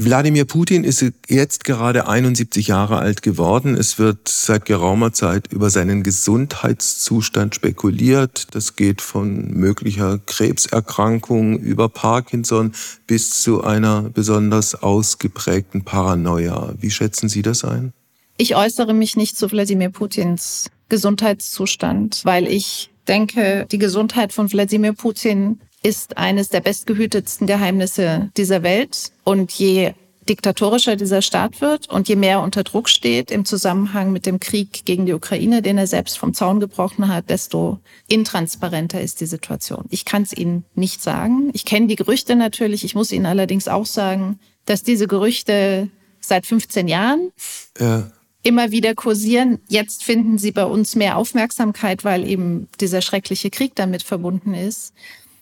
[0.00, 3.74] Wladimir Putin ist jetzt gerade 71 Jahre alt geworden.
[3.74, 8.46] Es wird seit geraumer Zeit über seinen Gesundheitszustand spekuliert.
[8.52, 12.74] Das geht von möglicher Krebserkrankung über Parkinson
[13.08, 16.74] bis zu einer besonders ausgeprägten Paranoia.
[16.78, 17.92] Wie schätzen Sie das ein?
[18.36, 24.92] Ich äußere mich nicht zu Wladimir Putins Gesundheitszustand, weil ich denke, die Gesundheit von Wladimir
[24.92, 29.12] Putin ist eines der bestgehütetsten Geheimnisse dieser Welt.
[29.24, 29.92] Und je
[30.28, 34.40] diktatorischer dieser Staat wird und je mehr er unter Druck steht im Zusammenhang mit dem
[34.40, 39.26] Krieg gegen die Ukraine, den er selbst vom Zaun gebrochen hat, desto intransparenter ist die
[39.26, 39.86] Situation.
[39.88, 41.50] Ich kann es Ihnen nicht sagen.
[41.54, 42.84] Ich kenne die Gerüchte natürlich.
[42.84, 45.88] Ich muss Ihnen allerdings auch sagen, dass diese Gerüchte
[46.20, 47.32] seit 15 Jahren
[47.80, 48.10] ja.
[48.42, 49.60] immer wieder kursieren.
[49.68, 54.92] Jetzt finden sie bei uns mehr Aufmerksamkeit, weil eben dieser schreckliche Krieg damit verbunden ist.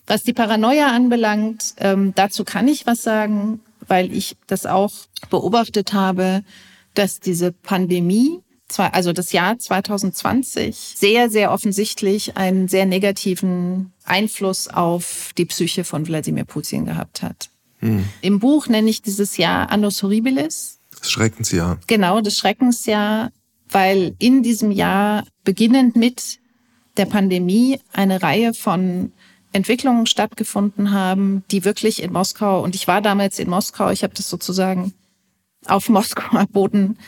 [0.07, 4.93] Was die Paranoia anbelangt, ähm, dazu kann ich was sagen, weil ich das auch
[5.31, 6.43] beobachtet habe,
[6.95, 8.41] dass diese Pandemie,
[8.77, 16.07] also das Jahr 2020, sehr, sehr offensichtlich einen sehr negativen Einfluss auf die Psyche von
[16.07, 17.51] Wladimir Putin gehabt hat.
[17.81, 18.05] Hm.
[18.23, 20.79] Im Buch nenne ich dieses Jahr Annus Horribilis.
[20.99, 21.79] Das Schreckensjahr.
[21.87, 23.31] Genau, das Schreckensjahr,
[23.69, 26.39] weil in diesem Jahr, beginnend mit
[26.97, 29.13] der Pandemie, eine Reihe von
[29.57, 34.15] Entwicklungen stattgefunden haben, die wirklich in Moskau, und ich war damals in Moskau, ich habe
[34.15, 34.93] das sozusagen
[35.67, 36.99] auf Moskauer Boden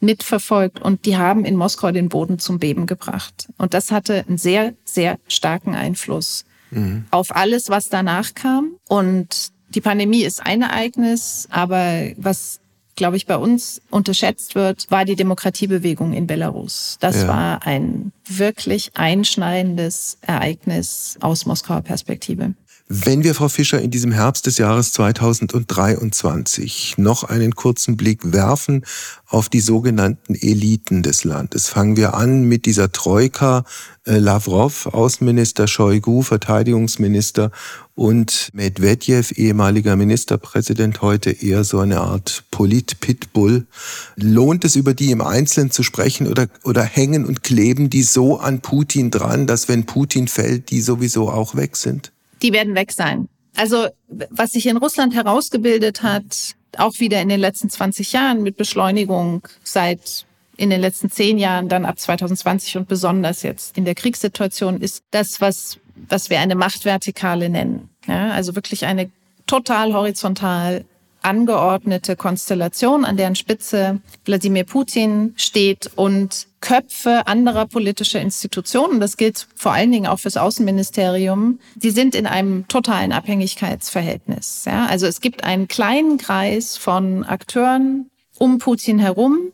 [0.00, 3.48] mitverfolgt und die haben in Moskau den Boden zum Beben gebracht.
[3.56, 7.04] Und das hatte einen sehr, sehr starken Einfluss mhm.
[7.10, 8.72] auf alles, was danach kam.
[8.88, 12.60] Und die Pandemie ist ein Ereignis, aber was
[12.96, 16.96] glaube ich, bei uns unterschätzt wird, war die Demokratiebewegung in Belarus.
[17.00, 17.28] Das ja.
[17.28, 22.54] war ein wirklich einschneidendes Ereignis aus Moskauer Perspektive.
[22.88, 28.84] Wenn wir, Frau Fischer, in diesem Herbst des Jahres 2023 noch einen kurzen Blick werfen
[29.26, 33.64] auf die sogenannten Eliten des Landes, fangen wir an mit dieser Troika,
[34.04, 37.50] äh, Lavrov, Außenminister Shoigu, Verteidigungsminister
[37.96, 43.66] und Medvedev, ehemaliger Ministerpräsident, heute eher so eine Art Polit-Pitbull.
[44.14, 48.38] Lohnt es, über die im Einzelnen zu sprechen oder, oder hängen und kleben die so
[48.38, 52.12] an Putin dran, dass wenn Putin fällt, die sowieso auch weg sind?
[52.42, 53.28] Die werden weg sein.
[53.56, 53.88] Also
[54.30, 59.48] was sich in Russland herausgebildet hat, auch wieder in den letzten 20 Jahren mit Beschleunigung
[59.64, 60.26] seit
[60.58, 65.04] in den letzten zehn Jahren, dann ab 2020 und besonders jetzt in der Kriegssituation, ist
[65.10, 65.78] das, was,
[66.08, 67.90] was wir eine Machtvertikale nennen.
[68.06, 69.10] Ja, also wirklich eine
[69.46, 70.84] total horizontal
[71.26, 79.46] angeordnete Konstellation, an deren Spitze Wladimir Putin steht und Köpfe anderer politischer Institutionen, das gilt
[79.54, 84.64] vor allen Dingen auch fürs Außenministerium, die sind in einem totalen Abhängigkeitsverhältnis.
[84.66, 84.86] Ja?
[84.86, 88.08] Also es gibt einen kleinen Kreis von Akteuren
[88.38, 89.52] um Putin herum,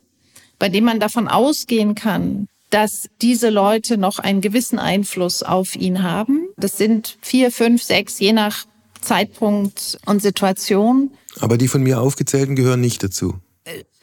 [0.59, 6.03] bei dem man davon ausgehen kann, dass diese Leute noch einen gewissen Einfluss auf ihn
[6.03, 6.49] haben.
[6.57, 8.65] Das sind vier, fünf, sechs, je nach
[9.03, 11.11] Zeitpunkt und Situation.
[11.41, 13.35] Aber die von mir aufgezählten gehören nicht dazu.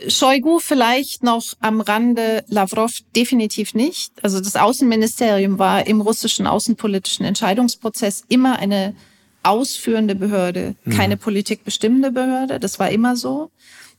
[0.07, 4.13] Shoigu vielleicht noch am Rande, Lavrov definitiv nicht.
[4.23, 8.95] Also das Außenministerium war im russischen außenpolitischen Entscheidungsprozess immer eine
[9.43, 10.91] ausführende Behörde, mhm.
[10.91, 11.19] keine mhm.
[11.19, 12.59] politikbestimmende Behörde.
[12.59, 13.51] Das war immer so.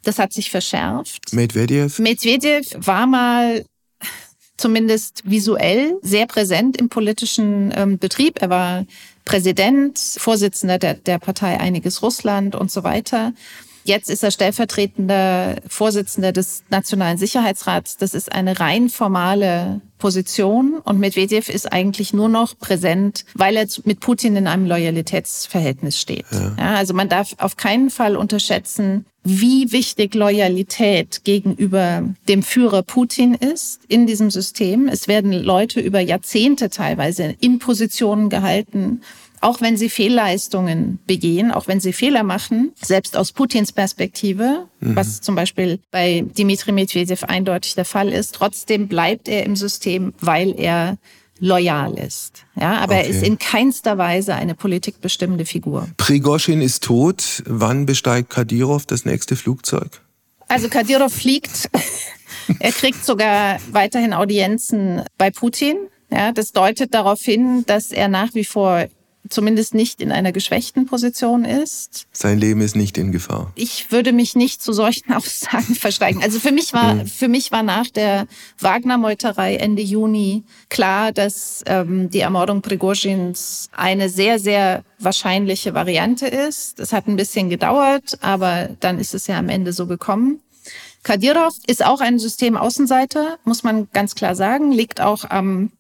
[0.03, 1.33] Das hat sich verschärft.
[1.33, 1.99] Medvedev?
[1.99, 3.65] Medvedev war mal
[4.57, 8.41] zumindest visuell sehr präsent im politischen ähm, Betrieb.
[8.41, 8.87] Er war
[9.25, 13.33] Präsident, Vorsitzender der, der Partei Einiges Russland und so weiter.
[13.85, 17.97] Jetzt ist er stellvertretender Vorsitzender des Nationalen Sicherheitsrats.
[17.97, 23.67] Das ist eine rein formale Position und Medvedev ist eigentlich nur noch präsent, weil er
[23.85, 26.25] mit Putin in einem Loyalitätsverhältnis steht.
[26.31, 26.57] Ja.
[26.59, 33.35] Ja, also man darf auf keinen Fall unterschätzen, wie wichtig Loyalität gegenüber dem Führer Putin
[33.35, 34.89] ist in diesem System.
[34.89, 39.03] Es werden Leute über Jahrzehnte teilweise in Positionen gehalten,
[39.41, 44.97] auch wenn sie Fehlleistungen begehen, auch wenn sie Fehler machen, selbst aus Putins Perspektive, mhm.
[44.97, 50.13] was zum Beispiel bei Dmitri Medvedev eindeutig der Fall ist, trotzdem bleibt er im System,
[50.21, 50.99] weil er
[51.39, 52.45] loyal ist.
[52.61, 53.05] Ja, aber okay.
[53.05, 55.89] er ist in keinster Weise eine politikbestimmende Figur.
[55.97, 57.43] Prigoschin ist tot.
[57.47, 60.03] Wann besteigt Kadyrov das nächste Flugzeug?
[60.49, 61.71] Also Kadyrov fliegt.
[62.59, 65.77] er kriegt sogar weiterhin Audienzen bei Putin.
[66.11, 68.87] Ja, das deutet darauf hin, dass er nach wie vor
[69.29, 72.07] zumindest nicht in einer geschwächten Position ist.
[72.13, 73.53] Sein Leben ist nicht in Gefahr.
[73.55, 76.23] Ich würde mich nicht zu solchen Aussagen versteigen.
[76.23, 77.07] Also für mich war, mhm.
[77.07, 78.27] für mich war nach der
[78.59, 86.81] Wagner-Meuterei Ende Juni klar, dass ähm, die Ermordung Prigozhins eine sehr, sehr wahrscheinliche Variante ist.
[86.81, 90.41] Es hat ein bisschen gedauert, aber dann ist es ja am Ende so gekommen.
[91.03, 95.73] Kadyrov ist auch ein Systemaußenseiter, muss man ganz klar sagen, liegt auch am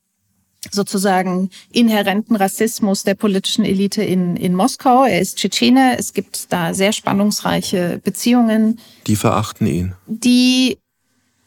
[0.70, 5.04] sozusagen inhärenten Rassismus der politischen Elite in, in Moskau.
[5.04, 5.96] Er ist Tschetschene.
[5.98, 8.78] Es gibt da sehr spannungsreiche Beziehungen.
[9.06, 9.94] Die verachten ihn.
[10.06, 10.78] Die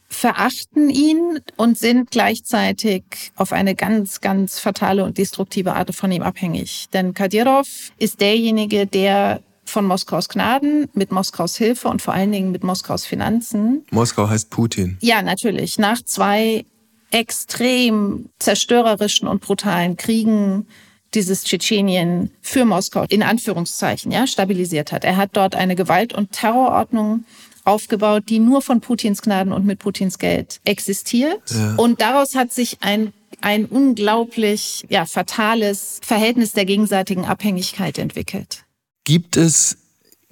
[0.10, 3.04] verachten ihn und sind gleichzeitig
[3.36, 6.88] auf eine ganz, ganz fatale und destruktive Art von ihm abhängig.
[6.94, 12.52] Denn Kadyrov ist derjenige, der von Moskaus Gnaden, mit Moskaus Hilfe und vor allen Dingen
[12.52, 13.86] mit Moskaus Finanzen.
[13.92, 14.98] Moskau heißt Putin.
[15.02, 15.80] Ja, natürlich.
[15.80, 16.66] Nach zwei
[17.14, 20.68] extrem zerstörerischen und brutalen Kriegen
[21.14, 25.04] dieses Tschetschenien für Moskau in Anführungszeichen ja stabilisiert hat.
[25.04, 27.26] Er hat dort eine Gewalt- und Terrorordnung
[27.66, 31.52] aufgebaut, die nur von Putins Gnaden und mit Putins Geld existiert.
[31.52, 31.76] Ja.
[31.76, 38.64] Und daraus hat sich ein ein unglaublich ja, fatales Verhältnis der gegenseitigen Abhängigkeit entwickelt.
[39.04, 39.78] Gibt es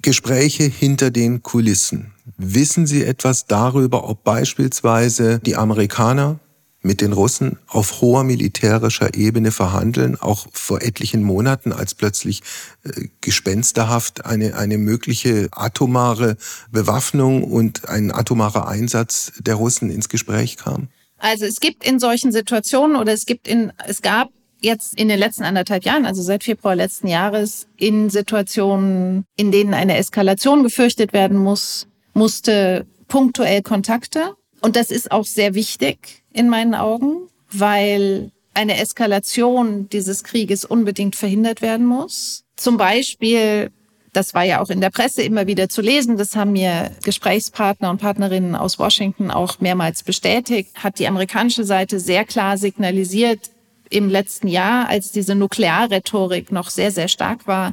[0.00, 2.14] Gespräche hinter den Kulissen?
[2.38, 6.40] Wissen Sie etwas darüber, ob beispielsweise die Amerikaner
[6.82, 12.42] mit den Russen auf hoher militärischer Ebene verhandeln, auch vor etlichen Monaten, als plötzlich
[12.84, 16.36] äh, gespensterhaft eine, eine mögliche atomare
[16.70, 20.88] Bewaffnung und ein atomarer Einsatz der Russen ins Gespräch kam?
[21.18, 24.30] Also es gibt in solchen Situationen oder es gibt in, es gab
[24.60, 29.74] jetzt in den letzten anderthalb Jahren, also seit Februar letzten Jahres, in Situationen, in denen
[29.74, 34.34] eine Eskalation gefürchtet werden muss, musste punktuell Kontakte.
[34.62, 41.16] Und das ist auch sehr wichtig in meinen Augen, weil eine Eskalation dieses Krieges unbedingt
[41.16, 42.44] verhindert werden muss.
[42.56, 43.70] Zum Beispiel,
[44.12, 47.90] das war ja auch in der Presse immer wieder zu lesen, das haben mir Gesprächspartner
[47.90, 53.50] und Partnerinnen aus Washington auch mehrmals bestätigt, hat die amerikanische Seite sehr klar signalisiert
[53.90, 57.72] im letzten Jahr, als diese Nuklearrhetorik noch sehr, sehr stark war,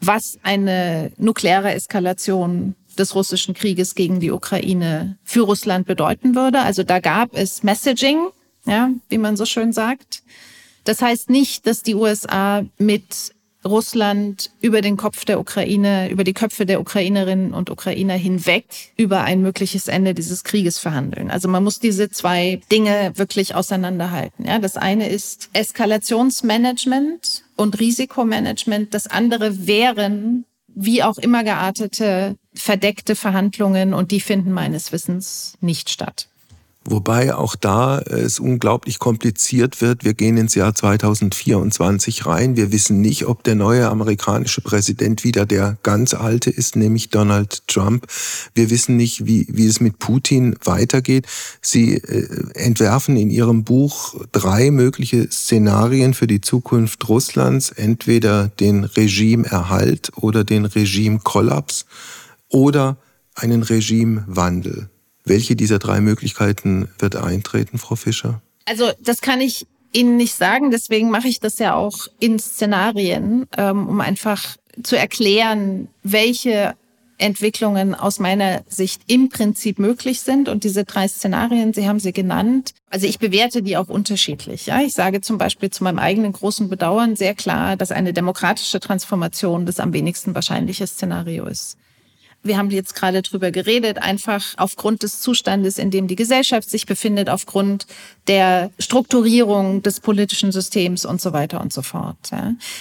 [0.00, 6.60] was eine nukleare Eskalation des russischen Krieges gegen die Ukraine für Russland bedeuten würde.
[6.60, 8.28] Also da gab es Messaging,
[8.66, 10.22] ja, wie man so schön sagt.
[10.84, 13.32] Das heißt nicht, dass die USA mit
[13.66, 18.64] Russland über den Kopf der Ukraine, über die Köpfe der Ukrainerinnen und Ukrainer hinweg
[18.96, 21.30] über ein mögliches Ende dieses Krieges verhandeln.
[21.30, 24.46] Also man muss diese zwei Dinge wirklich auseinanderhalten.
[24.46, 28.94] Ja, das eine ist Eskalationsmanagement und Risikomanagement.
[28.94, 30.44] Das andere wären
[30.76, 36.28] wie auch immer geartete verdeckte Verhandlungen und die finden meines Wissens nicht statt.
[36.88, 40.04] Wobei auch da es unglaublich kompliziert wird.
[40.04, 42.56] Wir gehen ins Jahr 2024 rein.
[42.56, 47.66] Wir wissen nicht, ob der neue amerikanische Präsident wieder der ganz alte ist, nämlich Donald
[47.66, 48.06] Trump.
[48.54, 51.26] Wir wissen nicht, wie, wie es mit Putin weitergeht.
[51.60, 57.70] Sie äh, entwerfen in Ihrem Buch drei mögliche Szenarien für die Zukunft Russlands.
[57.70, 61.84] Entweder den Regimeerhalt oder den Regimekollaps
[62.48, 62.96] oder
[63.34, 64.88] einen Regimewandel.
[65.26, 68.40] Welche dieser drei Möglichkeiten wird eintreten, Frau Fischer?
[68.64, 73.46] Also das kann ich Ihnen nicht sagen, deswegen mache ich das ja auch in Szenarien,
[73.56, 76.74] ähm, um einfach zu erklären, welche
[77.18, 80.48] Entwicklungen aus meiner Sicht im Prinzip möglich sind.
[80.48, 82.72] Und diese drei Szenarien, Sie haben sie genannt.
[82.90, 84.66] Also ich bewerte die auch unterschiedlich.
[84.66, 88.78] Ja, ich sage zum Beispiel zu meinem eigenen großen Bedauern sehr klar, dass eine demokratische
[88.78, 91.78] Transformation das am wenigsten wahrscheinliche Szenario ist
[92.46, 96.86] wir haben jetzt gerade drüber geredet, einfach aufgrund des Zustandes, in dem die Gesellschaft sich
[96.86, 97.86] befindet, aufgrund
[98.28, 102.16] der Strukturierung des politischen Systems und so weiter und so fort.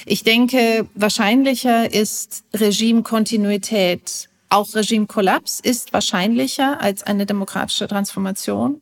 [0.05, 8.81] Ich denke, wahrscheinlicher ist Regimekontinuität, auch Regimekollaps ist wahrscheinlicher als eine demokratische Transformation.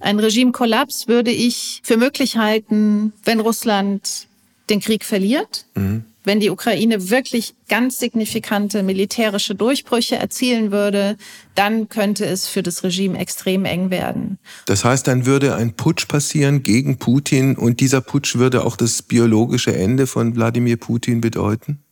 [0.00, 4.26] Ein Regimekollaps würde ich für möglich halten, wenn Russland
[4.70, 5.66] den Krieg verliert.
[5.74, 11.16] Mhm wenn die Ukraine wirklich ganz signifikante militärische Durchbrüche erzielen würde,
[11.54, 14.38] dann könnte es für das Regime extrem eng werden.
[14.66, 19.02] Das heißt, dann würde ein Putsch passieren gegen Putin und dieser Putsch würde auch das
[19.02, 21.83] biologische Ende von Wladimir Putin bedeuten?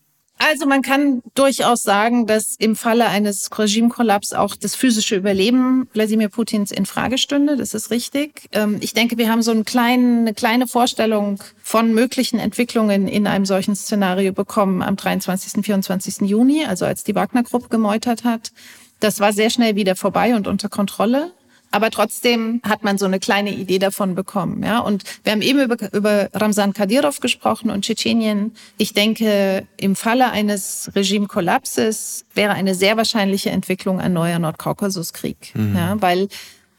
[0.45, 6.31] Also man kann durchaus sagen, dass im Falle eines Regimekollaps auch das physische Überleben Wladimir
[6.31, 7.57] Putins in Frage stünde.
[7.57, 8.49] Das ist richtig.
[8.53, 13.29] Ähm, ich denke, wir haben so einen kleinen, eine kleine Vorstellung von möglichen Entwicklungen in
[13.29, 15.65] einem solchen Szenario bekommen am 23.
[15.65, 16.29] 24.
[16.29, 18.51] Juni, also als die Wagner-Gruppe gemeutert hat.
[18.99, 21.33] Das war sehr schnell wieder vorbei und unter Kontrolle.
[21.73, 24.63] Aber trotzdem hat man so eine kleine Idee davon bekommen.
[24.63, 24.79] Ja?
[24.79, 28.53] Und wir haben eben über, über Ramsan Kadyrov gesprochen und Tschetschenien.
[28.77, 35.53] Ich denke, im Falle eines Regimekollapses wäre eine sehr wahrscheinliche Entwicklung ein neuer Nordkaukasuskrieg.
[35.55, 35.75] Mhm.
[35.75, 35.97] Ja?
[36.01, 36.29] Weil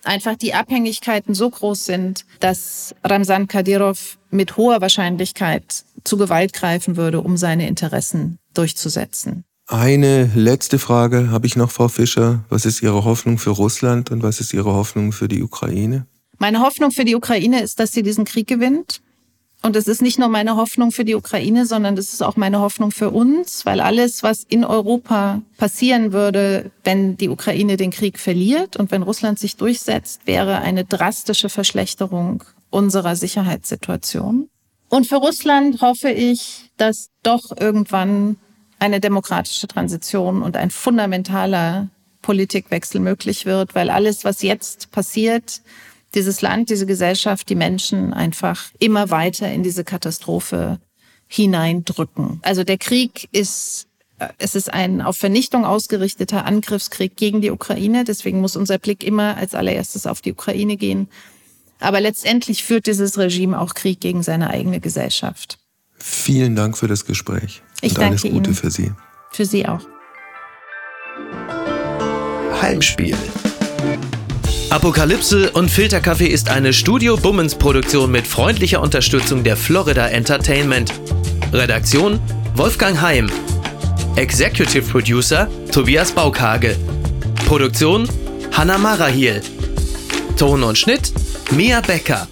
[0.04, 6.98] einfach die Abhängigkeiten so groß sind, dass Ramsan Kadyrov mit hoher Wahrscheinlichkeit zu Gewalt greifen
[6.98, 9.44] würde, um seine Interessen durchzusetzen.
[9.68, 12.44] Eine letzte Frage habe ich noch, Frau Fischer.
[12.50, 16.06] Was ist Ihre Hoffnung für Russland und was ist Ihre Hoffnung für die Ukraine?
[16.38, 19.02] Meine Hoffnung für die Ukraine ist, dass sie diesen Krieg gewinnt.
[19.62, 22.60] Und es ist nicht nur meine Hoffnung für die Ukraine, sondern es ist auch meine
[22.60, 28.20] Hoffnung für uns, weil alles, was in Europa passieren würde, wenn die Ukraine den Krieg
[28.20, 34.50] verliert und wenn Russland sich durchsetzt, wäre eine drastische Verschlechterung unserer Sicherheitssituation.
[34.90, 38.36] Und für Russland hoffe ich, dass doch irgendwann
[38.84, 41.88] eine demokratische Transition und ein fundamentaler
[42.22, 45.62] Politikwechsel möglich wird, weil alles, was jetzt passiert,
[46.16, 50.80] dieses Land, diese Gesellschaft, die Menschen einfach immer weiter in diese Katastrophe
[51.28, 52.42] hineindrücken.
[52.44, 53.88] Also der Krieg ist
[54.38, 58.04] es ist ein auf Vernichtung ausgerichteter Angriffskrieg gegen die Ukraine.
[58.04, 61.08] Deswegen muss unser Blick immer als allererstes auf die Ukraine gehen.
[61.80, 65.58] Aber letztendlich führt dieses Regime auch Krieg gegen seine eigene Gesellschaft.
[65.98, 67.62] Vielen Dank für das Gespräch.
[67.84, 68.56] Ich und danke alles Gute Ihnen.
[68.56, 68.92] für Sie.
[69.32, 69.82] Für Sie auch.
[72.62, 73.16] Heimspiel.
[74.70, 80.94] Apokalypse und Filterkaffee ist eine Studio Bummens Produktion mit freundlicher Unterstützung der Florida Entertainment.
[81.52, 82.20] Redaktion
[82.56, 83.30] Wolfgang Heim.
[84.16, 86.76] Executive Producer Tobias Baukage.
[87.46, 88.08] Produktion
[88.54, 89.42] Hanna Marahiel.
[90.38, 91.12] Ton und Schnitt
[91.52, 92.28] Mia Becker.